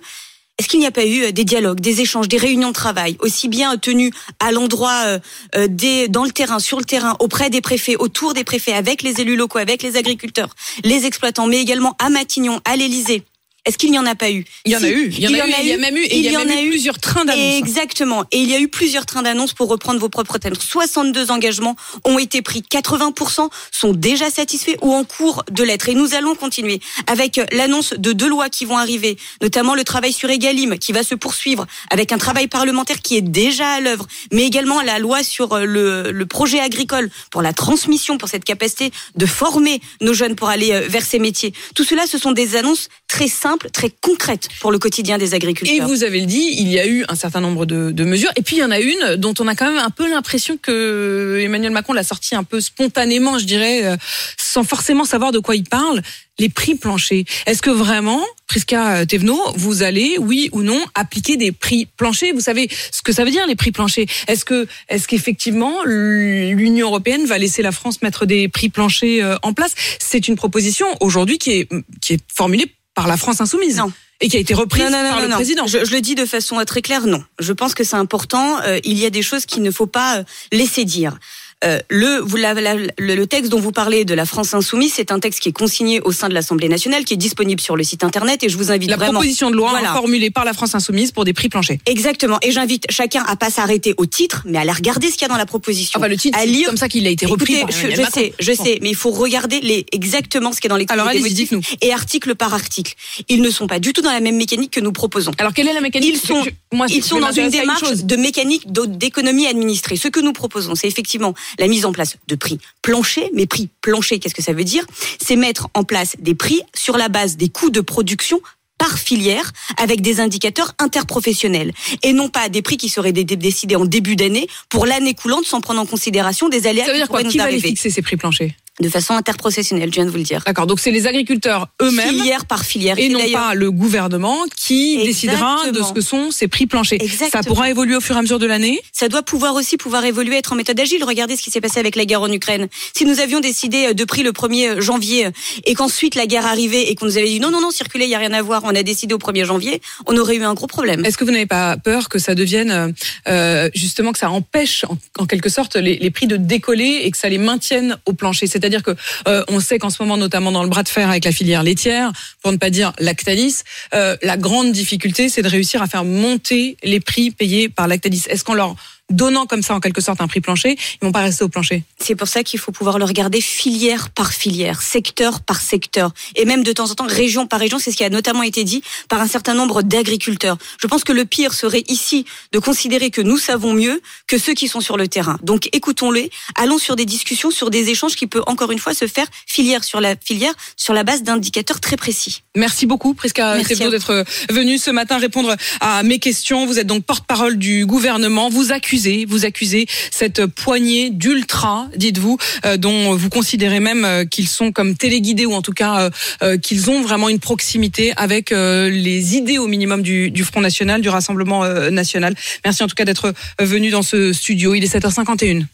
[0.57, 3.17] est-ce qu'il n'y a pas eu euh, des dialogues, des échanges, des réunions de travail
[3.19, 5.19] aussi bien tenus à l'endroit euh,
[5.55, 9.21] euh, dans le terrain, sur le terrain, auprès des préfets, autour des préfets, avec les
[9.21, 13.23] élus locaux, avec les agriculteurs, les exploitants, mais également à Matignon, à l'Élysée
[13.66, 14.43] Est-ce qu'il n'y en a pas eu?
[14.66, 16.03] Il y en a eu, il y en a eu, il y a même eu-
[16.03, 17.57] et il y a même eu plusieurs trains d'annonces.
[17.59, 18.26] Exactement.
[18.32, 20.55] Et il y a eu plusieurs trains d'annonces pour reprendre vos propres termes.
[20.59, 22.64] 62 engagements ont été pris.
[22.64, 25.89] 80% sont déjà satisfaits ou en cours de l'être.
[25.89, 30.12] Et nous allons continuer avec l'annonce de deux lois qui vont arriver, notamment le travail
[30.12, 34.07] sur Egalim qui va se poursuivre avec un travail parlementaire qui est déjà à l'œuvre,
[34.32, 38.91] mais également la loi sur le, le projet agricole pour la transmission, pour cette capacité
[39.16, 41.53] de former nos jeunes pour aller euh, vers ces métiers.
[41.76, 45.75] Tout cela, ce sont des annonces très simples, très concrètes pour le quotidien des agriculteurs.
[45.75, 48.31] Et vous avez le dit, il y a eu un certain nombre de, de mesures.
[48.35, 50.57] Et puis il y en a une dont on a quand même un peu l'impression
[50.57, 53.95] que Emmanuel Macron l'a sortie un peu spontanément, je dirais, euh,
[54.37, 56.01] sans forcément savoir de quoi il parle.
[56.39, 57.23] Les prix planchers.
[57.45, 62.33] Est-ce que vraiment, Prisca Thévenot, vous allez, oui ou non, appliquer des prix planchers?
[62.33, 64.05] Vous savez ce que ça veut dire les prix planchers?
[64.27, 69.35] Est-ce que, est-ce qu'effectivement l'Union européenne va laisser la France mettre des prix planchers euh,
[69.43, 69.75] en place?
[69.99, 71.69] C'est une proposition aujourd'hui qui est
[72.01, 73.77] qui est formulée par la France insoumise.
[73.77, 73.91] Non.
[74.23, 75.35] Et qui a été reprise Non, non, non, par non, le non.
[75.35, 75.67] président.
[75.67, 77.23] Je, je le dis de façon très claire, non.
[77.39, 78.59] Je pense que c'est important.
[78.61, 81.17] Euh, il y a des choses qu'il ne faut pas euh, laisser dire.
[81.64, 84.93] Euh, le, vous, la- la- le, le texte dont vous parlez de la France insoumise,
[84.95, 87.76] c'est un texte qui est consigné au sein de l'Assemblée nationale, qui est disponible sur
[87.76, 89.14] le site internet, et je vous invite La vraiment.
[89.20, 89.93] proposition de loi Voilà.
[89.93, 91.78] formulée par la France insoumise pour des prix planchers.
[91.86, 92.39] Exactement.
[92.41, 95.26] Et j'invite chacun à pas s'arrêter au titre, mais à aller regarder ce qu'il y
[95.26, 95.99] a dans la proposition.
[95.99, 96.68] Enfin, le titre, à c'est lire.
[96.68, 98.95] comme ça qu'il a été repris Écoutez, par je, je sais, je sais, mais il
[98.95, 101.62] faut regarder les, exactement ce qu'il y a dans les Alors, allez-y, dites-nous.
[101.82, 102.93] et article par article.
[103.30, 105.32] Ils ne sont pas du tout dans la même mécanique que nous proposons.
[105.38, 106.16] Alors, quelle est la mécanique?
[106.16, 106.43] Ils sont,
[106.74, 109.95] moi, ils sont dans une démarche de mécanique d'économie administrée.
[109.95, 113.29] Ce que nous proposons, c'est effectivement la mise en place de prix planchers.
[113.33, 114.85] Mais prix planchers, qu'est-ce que ça veut dire?
[115.21, 118.41] C'est mettre en place des prix sur la base des coûts de production
[118.77, 121.71] par filière avec des indicateurs interprofessionnels
[122.01, 125.13] et non pas des prix qui seraient dé- dé- décidés en début d'année pour l'année
[125.13, 127.23] coulante sans prendre en considération des aléas Ça veut qui dire quoi?
[127.23, 128.51] Qui va les fixer ces prix planchers?
[128.80, 130.43] De façon interprofessionnelle, je viens de vous le dire.
[130.45, 132.09] D'accord, donc c'est les agriculteurs eux-mêmes.
[132.09, 132.97] Filière par filière.
[132.97, 136.99] Et non pas le gouvernement qui décidera de ce que sont ces prix planchers.
[136.99, 137.43] Ça Exactement.
[137.43, 140.38] pourra évoluer au fur et à mesure de l'année ça doit pouvoir aussi pouvoir évoluer,
[140.38, 141.03] être en méthode agile.
[141.03, 142.67] Regardez ce qui s'est passé avec la guerre en Ukraine.
[142.95, 145.32] Si nous avions décidé euh, de prix le 1er janvier euh,
[145.65, 148.09] et qu'ensuite la guerre arrivait et qu'on nous avait dit non, non, non, circulez, il
[148.09, 150.53] n'y a rien à voir, on a décidé au 1er janvier, on aurait eu un
[150.53, 151.03] gros problème.
[151.05, 152.88] Est-ce que vous n'avez pas peur que ça devienne euh,
[153.28, 157.11] euh, justement que ça empêche en, en quelque sorte les, les prix de décoller et
[157.11, 158.45] que ça les maintienne au plancher?
[158.62, 158.91] C'est-à-dire que
[159.28, 161.64] euh, on sait qu'en ce moment, notamment dans le bras de fer avec la filière
[161.64, 163.62] laitière, pour ne pas dire Lactalis,
[163.93, 168.24] euh, la grande difficulté, c'est de réussir à faire monter les prix payés par Lactalis.
[168.30, 168.76] Est-ce qu'en leur
[169.12, 171.84] donnant comme ça en quelque sorte un prix plancher, ils vont pas rester au plancher
[171.99, 176.45] C'est pour ça qu'il faut pouvoir le regarder filière par filière, secteur par secteur, et
[176.45, 177.80] même de temps en temps région par région.
[177.80, 180.57] C'est ce qui a notamment été dit par un certain nombre d'agriculteurs.
[180.82, 184.53] Je pense que le pire serait ici de considérer que nous savons mieux que ceux
[184.53, 185.38] qui sont sur le terrain.
[185.43, 189.07] Donc écoutons-les, allons sur des discussions, sur des échanges qui peut encore une fois se
[189.07, 192.43] faire filière sur la filière, sur la base d'indicateurs très précis.
[192.55, 193.89] Merci beaucoup, Prisca vous.
[193.89, 196.66] d'être venue ce matin répondre à mes questions.
[196.66, 198.49] Vous êtes donc porte-parole du gouvernement.
[198.49, 204.47] Vous accusez vous accusez cette poignée d'ultra, dites-vous, euh, dont vous considérez même euh, qu'ils
[204.47, 206.09] sont comme téléguidés ou en tout cas
[206.43, 211.01] euh, qu'ils ont vraiment une proximité avec les idées au minimum du, du Front National,
[211.01, 212.35] du Rassemblement National.
[212.63, 214.73] Merci en tout cas d'être venu dans ce studio.
[214.75, 215.65] Il est 7h51.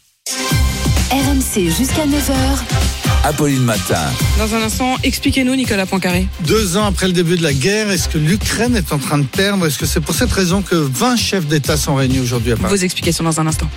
[1.10, 2.97] RMC jusqu'à 9h.
[3.28, 4.10] Apolline Matin.
[4.38, 6.26] Dans un instant, expliquez-nous Nicolas Poincaré.
[6.46, 9.26] Deux ans après le début de la guerre, est-ce que l'Ukraine est en train de
[9.26, 9.66] perdre?
[9.66, 12.74] Est-ce que c'est pour cette raison que 20 chefs d'État sont réunis aujourd'hui à Paris?
[12.74, 13.68] Vos explications dans un instant.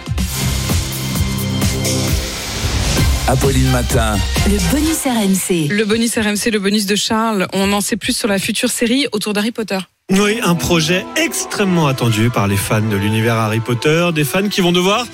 [3.27, 4.17] Apolline Matin.
[4.47, 5.67] Le bonus RMC.
[5.69, 7.47] Le bonus RMC, le bonus de Charles.
[7.51, 9.79] On en sait plus sur la future série autour d'Harry Potter.
[10.13, 14.59] Oui, un projet extrêmement attendu par les fans de l'univers Harry Potter, des fans qui
[14.59, 15.05] vont devoir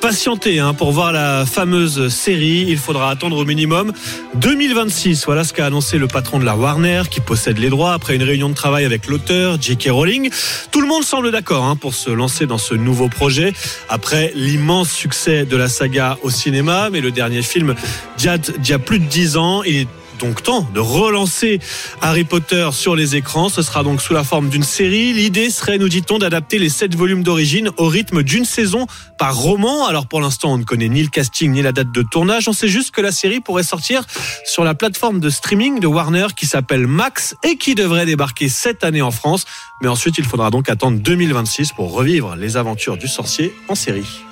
[0.00, 2.66] patienter hein, pour voir la fameuse série.
[2.68, 3.92] Il faudra attendre au minimum
[4.36, 5.24] 2026.
[5.26, 8.22] Voilà ce qu'a annoncé le patron de la Warner qui possède les droits après une
[8.22, 9.88] réunion de travail avec l'auteur J.K.
[9.90, 10.30] Rowling.
[10.70, 13.54] Tout le monde semble d'accord hein, pour se lancer dans ce nouveau projet
[13.88, 16.90] après l'immense succès de la saga au cinéma.
[16.92, 17.74] Mais le dernier film
[18.22, 19.64] date d'il y a plus de 10 ans.
[19.64, 19.88] Il est
[20.24, 21.60] donc temps de relancer
[22.00, 23.50] Harry Potter sur les écrans.
[23.50, 25.12] Ce sera donc sous la forme d'une série.
[25.12, 28.86] L'idée serait, nous dit-on, d'adapter les sept volumes d'origine au rythme d'une saison
[29.18, 29.86] par roman.
[29.86, 32.48] Alors pour l'instant, on ne connaît ni le casting ni la date de tournage.
[32.48, 34.02] On sait juste que la série pourrait sortir
[34.46, 38.82] sur la plateforme de streaming de Warner qui s'appelle Max et qui devrait débarquer cette
[38.82, 39.44] année en France.
[39.82, 44.24] Mais ensuite, il faudra donc attendre 2026 pour revivre les aventures du sorcier en série.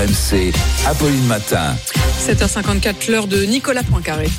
[0.00, 0.52] RMC.
[0.86, 1.76] Apolline Matin.
[2.26, 4.30] 7h54, l'heure de Nicolas Poincaré.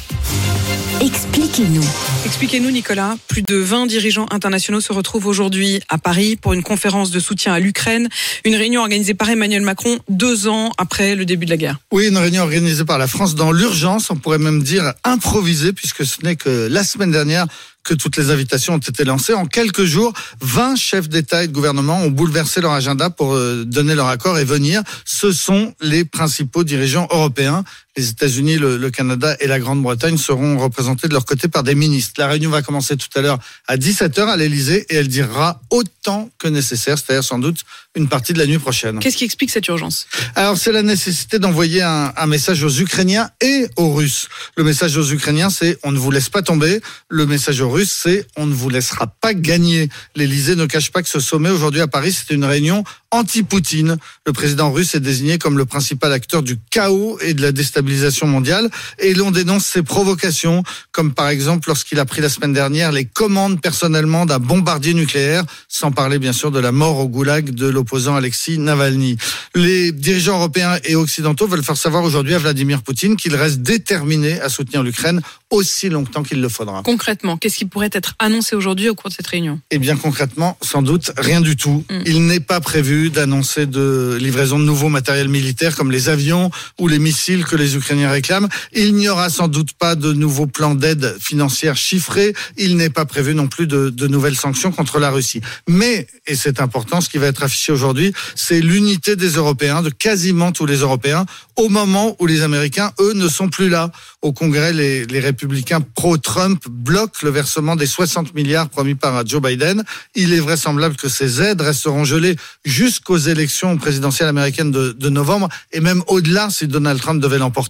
[1.02, 1.84] Expliquez-nous.
[2.26, 3.16] Expliquez-nous, Nicolas.
[3.28, 7.54] Plus de 20 dirigeants internationaux se retrouvent aujourd'hui à Paris pour une conférence de soutien
[7.54, 8.08] à l'Ukraine.
[8.46, 11.80] Une réunion organisée par Emmanuel Macron deux ans après le début de la guerre.
[11.92, 16.06] Oui, une réunion organisée par la France dans l'urgence, on pourrait même dire improvisée, puisque
[16.06, 17.48] ce n'est que la semaine dernière
[17.84, 19.34] que toutes les invitations ont été lancées.
[19.34, 23.64] En quelques jours, 20 chefs d'État et de gouvernement ont bouleversé leur agenda pour euh,
[23.66, 24.84] donner leur accord et venir.
[25.06, 27.64] Ce sont les principaux dirigeants européens.
[27.98, 31.76] Les États-Unis, le, le Canada et la Grande-Bretagne seront représentés de leur côté par des
[31.76, 32.14] ministres.
[32.18, 36.30] La réunion va commencer tout à l'heure à 17h à l'Elysée et elle durera autant
[36.40, 37.60] que nécessaire, c'est-à-dire sans doute
[37.96, 39.00] une partie de la nuit prochaine.
[39.00, 40.08] Qu'est-ce qui explique cette urgence?
[40.36, 44.30] Alors, c'est la nécessité d'envoyer un, un, message aux Ukrainiens et aux Russes.
[44.56, 46.80] Le message aux Ukrainiens, c'est on ne vous laisse pas tomber.
[47.10, 49.90] Le message aux Russes, c'est on ne vous laissera pas gagner.
[50.16, 53.98] L'Élysée ne cache pas que ce sommet aujourd'hui à Paris, c'était une réunion anti-Poutine.
[54.26, 57.81] Le président russe est désigné comme le principal acteur du chaos et de la déstabilisation
[58.26, 58.70] mondiale.
[59.00, 63.06] Et l'on dénonce ses provocations, comme par exemple lorsqu'il a pris la semaine dernière les
[63.06, 67.68] commandes personnellement d'un bombardier nucléaire, sans parler bien sûr de la mort au goulag de
[67.68, 69.18] l'opposant Alexis Navalny.
[69.56, 74.40] Les dirigeants européens et occidentaux veulent faire savoir aujourd'hui à Vladimir Poutine qu'il reste déterminé
[74.42, 76.82] à soutenir l'Ukraine aussi longtemps qu'il le faudra.
[76.84, 79.60] Concrètement, qu'est-ce qui pourrait être annoncé aujourd'hui au cours de cette réunion?
[79.70, 81.84] Eh bien concrètement, sans doute rien du tout.
[81.90, 82.02] Mm.
[82.06, 86.88] Il n'est pas prévu d'annoncer de livraison de nouveaux matériels militaires comme les avions ou
[86.88, 88.48] les missiles que les Ukrainiens réclament.
[88.74, 92.34] Il n'y aura sans doute pas de nouveaux plans d'aide financière chiffrés.
[92.58, 95.42] Il n'est pas prévu non plus de, nouvelles sanctions contre la Russie.
[95.68, 99.90] Mais, et c'est important, ce qui va être affiché aujourd'hui, c'est l'unité des Européens, de
[99.90, 103.92] quasiment tous les Européens, au moment où les Américains, eux, ne sont plus là.
[104.22, 109.84] Au Congrès, les, républicains pro-Trump bloquent le versement des 60 milliards promis par Joe Biden.
[110.16, 115.80] Il est vraisemblable que ces aides resteront gelées jusqu'aux élections présidentielles américaines de novembre et
[115.80, 117.61] même au-delà si Donald Trump devait l'emporter.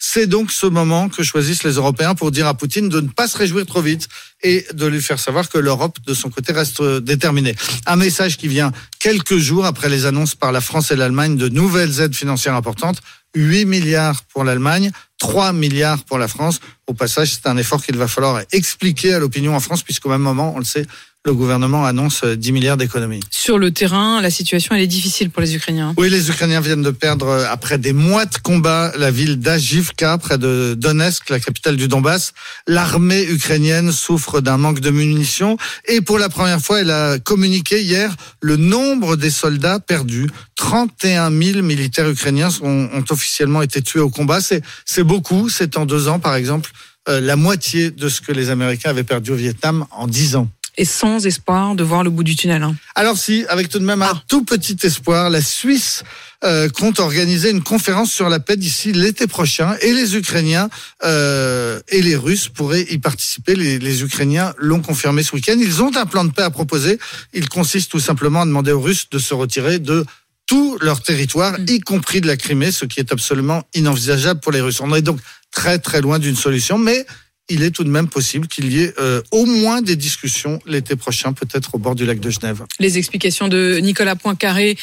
[0.00, 3.28] C'est donc ce moment que choisissent les Européens pour dire à Poutine de ne pas
[3.28, 4.08] se réjouir trop vite
[4.42, 7.54] et de lui faire savoir que l'Europe, de son côté, reste déterminée.
[7.86, 11.48] Un message qui vient quelques jours après les annonces par la France et l'Allemagne de
[11.48, 13.00] nouvelles aides financières importantes.
[13.34, 16.60] 8 milliards pour l'Allemagne, 3 milliards pour la France.
[16.86, 20.22] Au passage, c'est un effort qu'il va falloir expliquer à l'opinion en France, puisqu'au même
[20.22, 20.86] moment, on le sait,
[21.28, 23.20] le gouvernement annonce 10 milliards d'économies.
[23.30, 25.92] Sur le terrain, la situation elle est difficile pour les Ukrainiens.
[25.98, 30.38] Oui, les Ukrainiens viennent de perdre après des mois de combat la ville d'Ajivka près
[30.38, 32.32] de Donetsk, la capitale du Donbass.
[32.66, 37.82] L'armée ukrainienne souffre d'un manque de munitions et pour la première fois, elle a communiqué
[37.82, 40.30] hier le nombre des soldats perdus.
[40.56, 44.40] 31 000 militaires ukrainiens ont, ont officiellement été tués au combat.
[44.40, 45.50] C'est c'est beaucoup.
[45.50, 46.70] C'est en deux ans, par exemple,
[47.10, 50.48] euh, la moitié de ce que les Américains avaient perdu au Vietnam en dix ans
[50.78, 52.62] et sans espoir de voir le bout du tunnel.
[52.62, 52.76] Hein.
[52.94, 54.22] Alors si, avec tout de même un ah.
[54.28, 56.04] tout petit espoir, la Suisse
[56.44, 60.70] euh, compte organiser une conférence sur la paix d'ici l'été prochain et les Ukrainiens
[61.02, 63.56] euh, et les Russes pourraient y participer.
[63.56, 65.56] Les, les Ukrainiens l'ont confirmé ce week-end.
[65.58, 66.98] Ils ont un plan de paix à proposer.
[67.34, 70.06] Il consiste tout simplement à demander aux Russes de se retirer de
[70.46, 74.62] tout leur territoire, y compris de la Crimée, ce qui est absolument inenvisageable pour les
[74.62, 74.80] Russes.
[74.80, 75.20] On est donc
[75.50, 77.04] très très loin d'une solution, mais
[77.48, 80.96] il est tout de même possible qu'il y ait euh, au moins des discussions l'été
[80.96, 82.64] prochain, peut-être au bord du lac de Genève.
[82.78, 84.76] Les explications de Nicolas Poincaré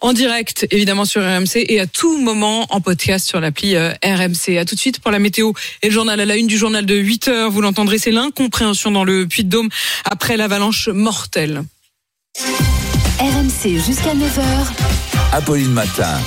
[0.00, 4.58] en direct, évidemment sur RMC et à tout moment en podcast sur l'appli euh, RMC.
[4.58, 5.52] À tout de suite pour la météo
[5.82, 7.50] et le journal à la une du journal de 8 heures.
[7.50, 9.68] Vous l'entendrez, c'est l'incompréhension dans le Puy-de-Dôme
[10.04, 11.64] après l'avalanche mortelle.
[13.18, 14.42] RMC jusqu'à 9h.
[15.32, 16.18] Apolline Matin.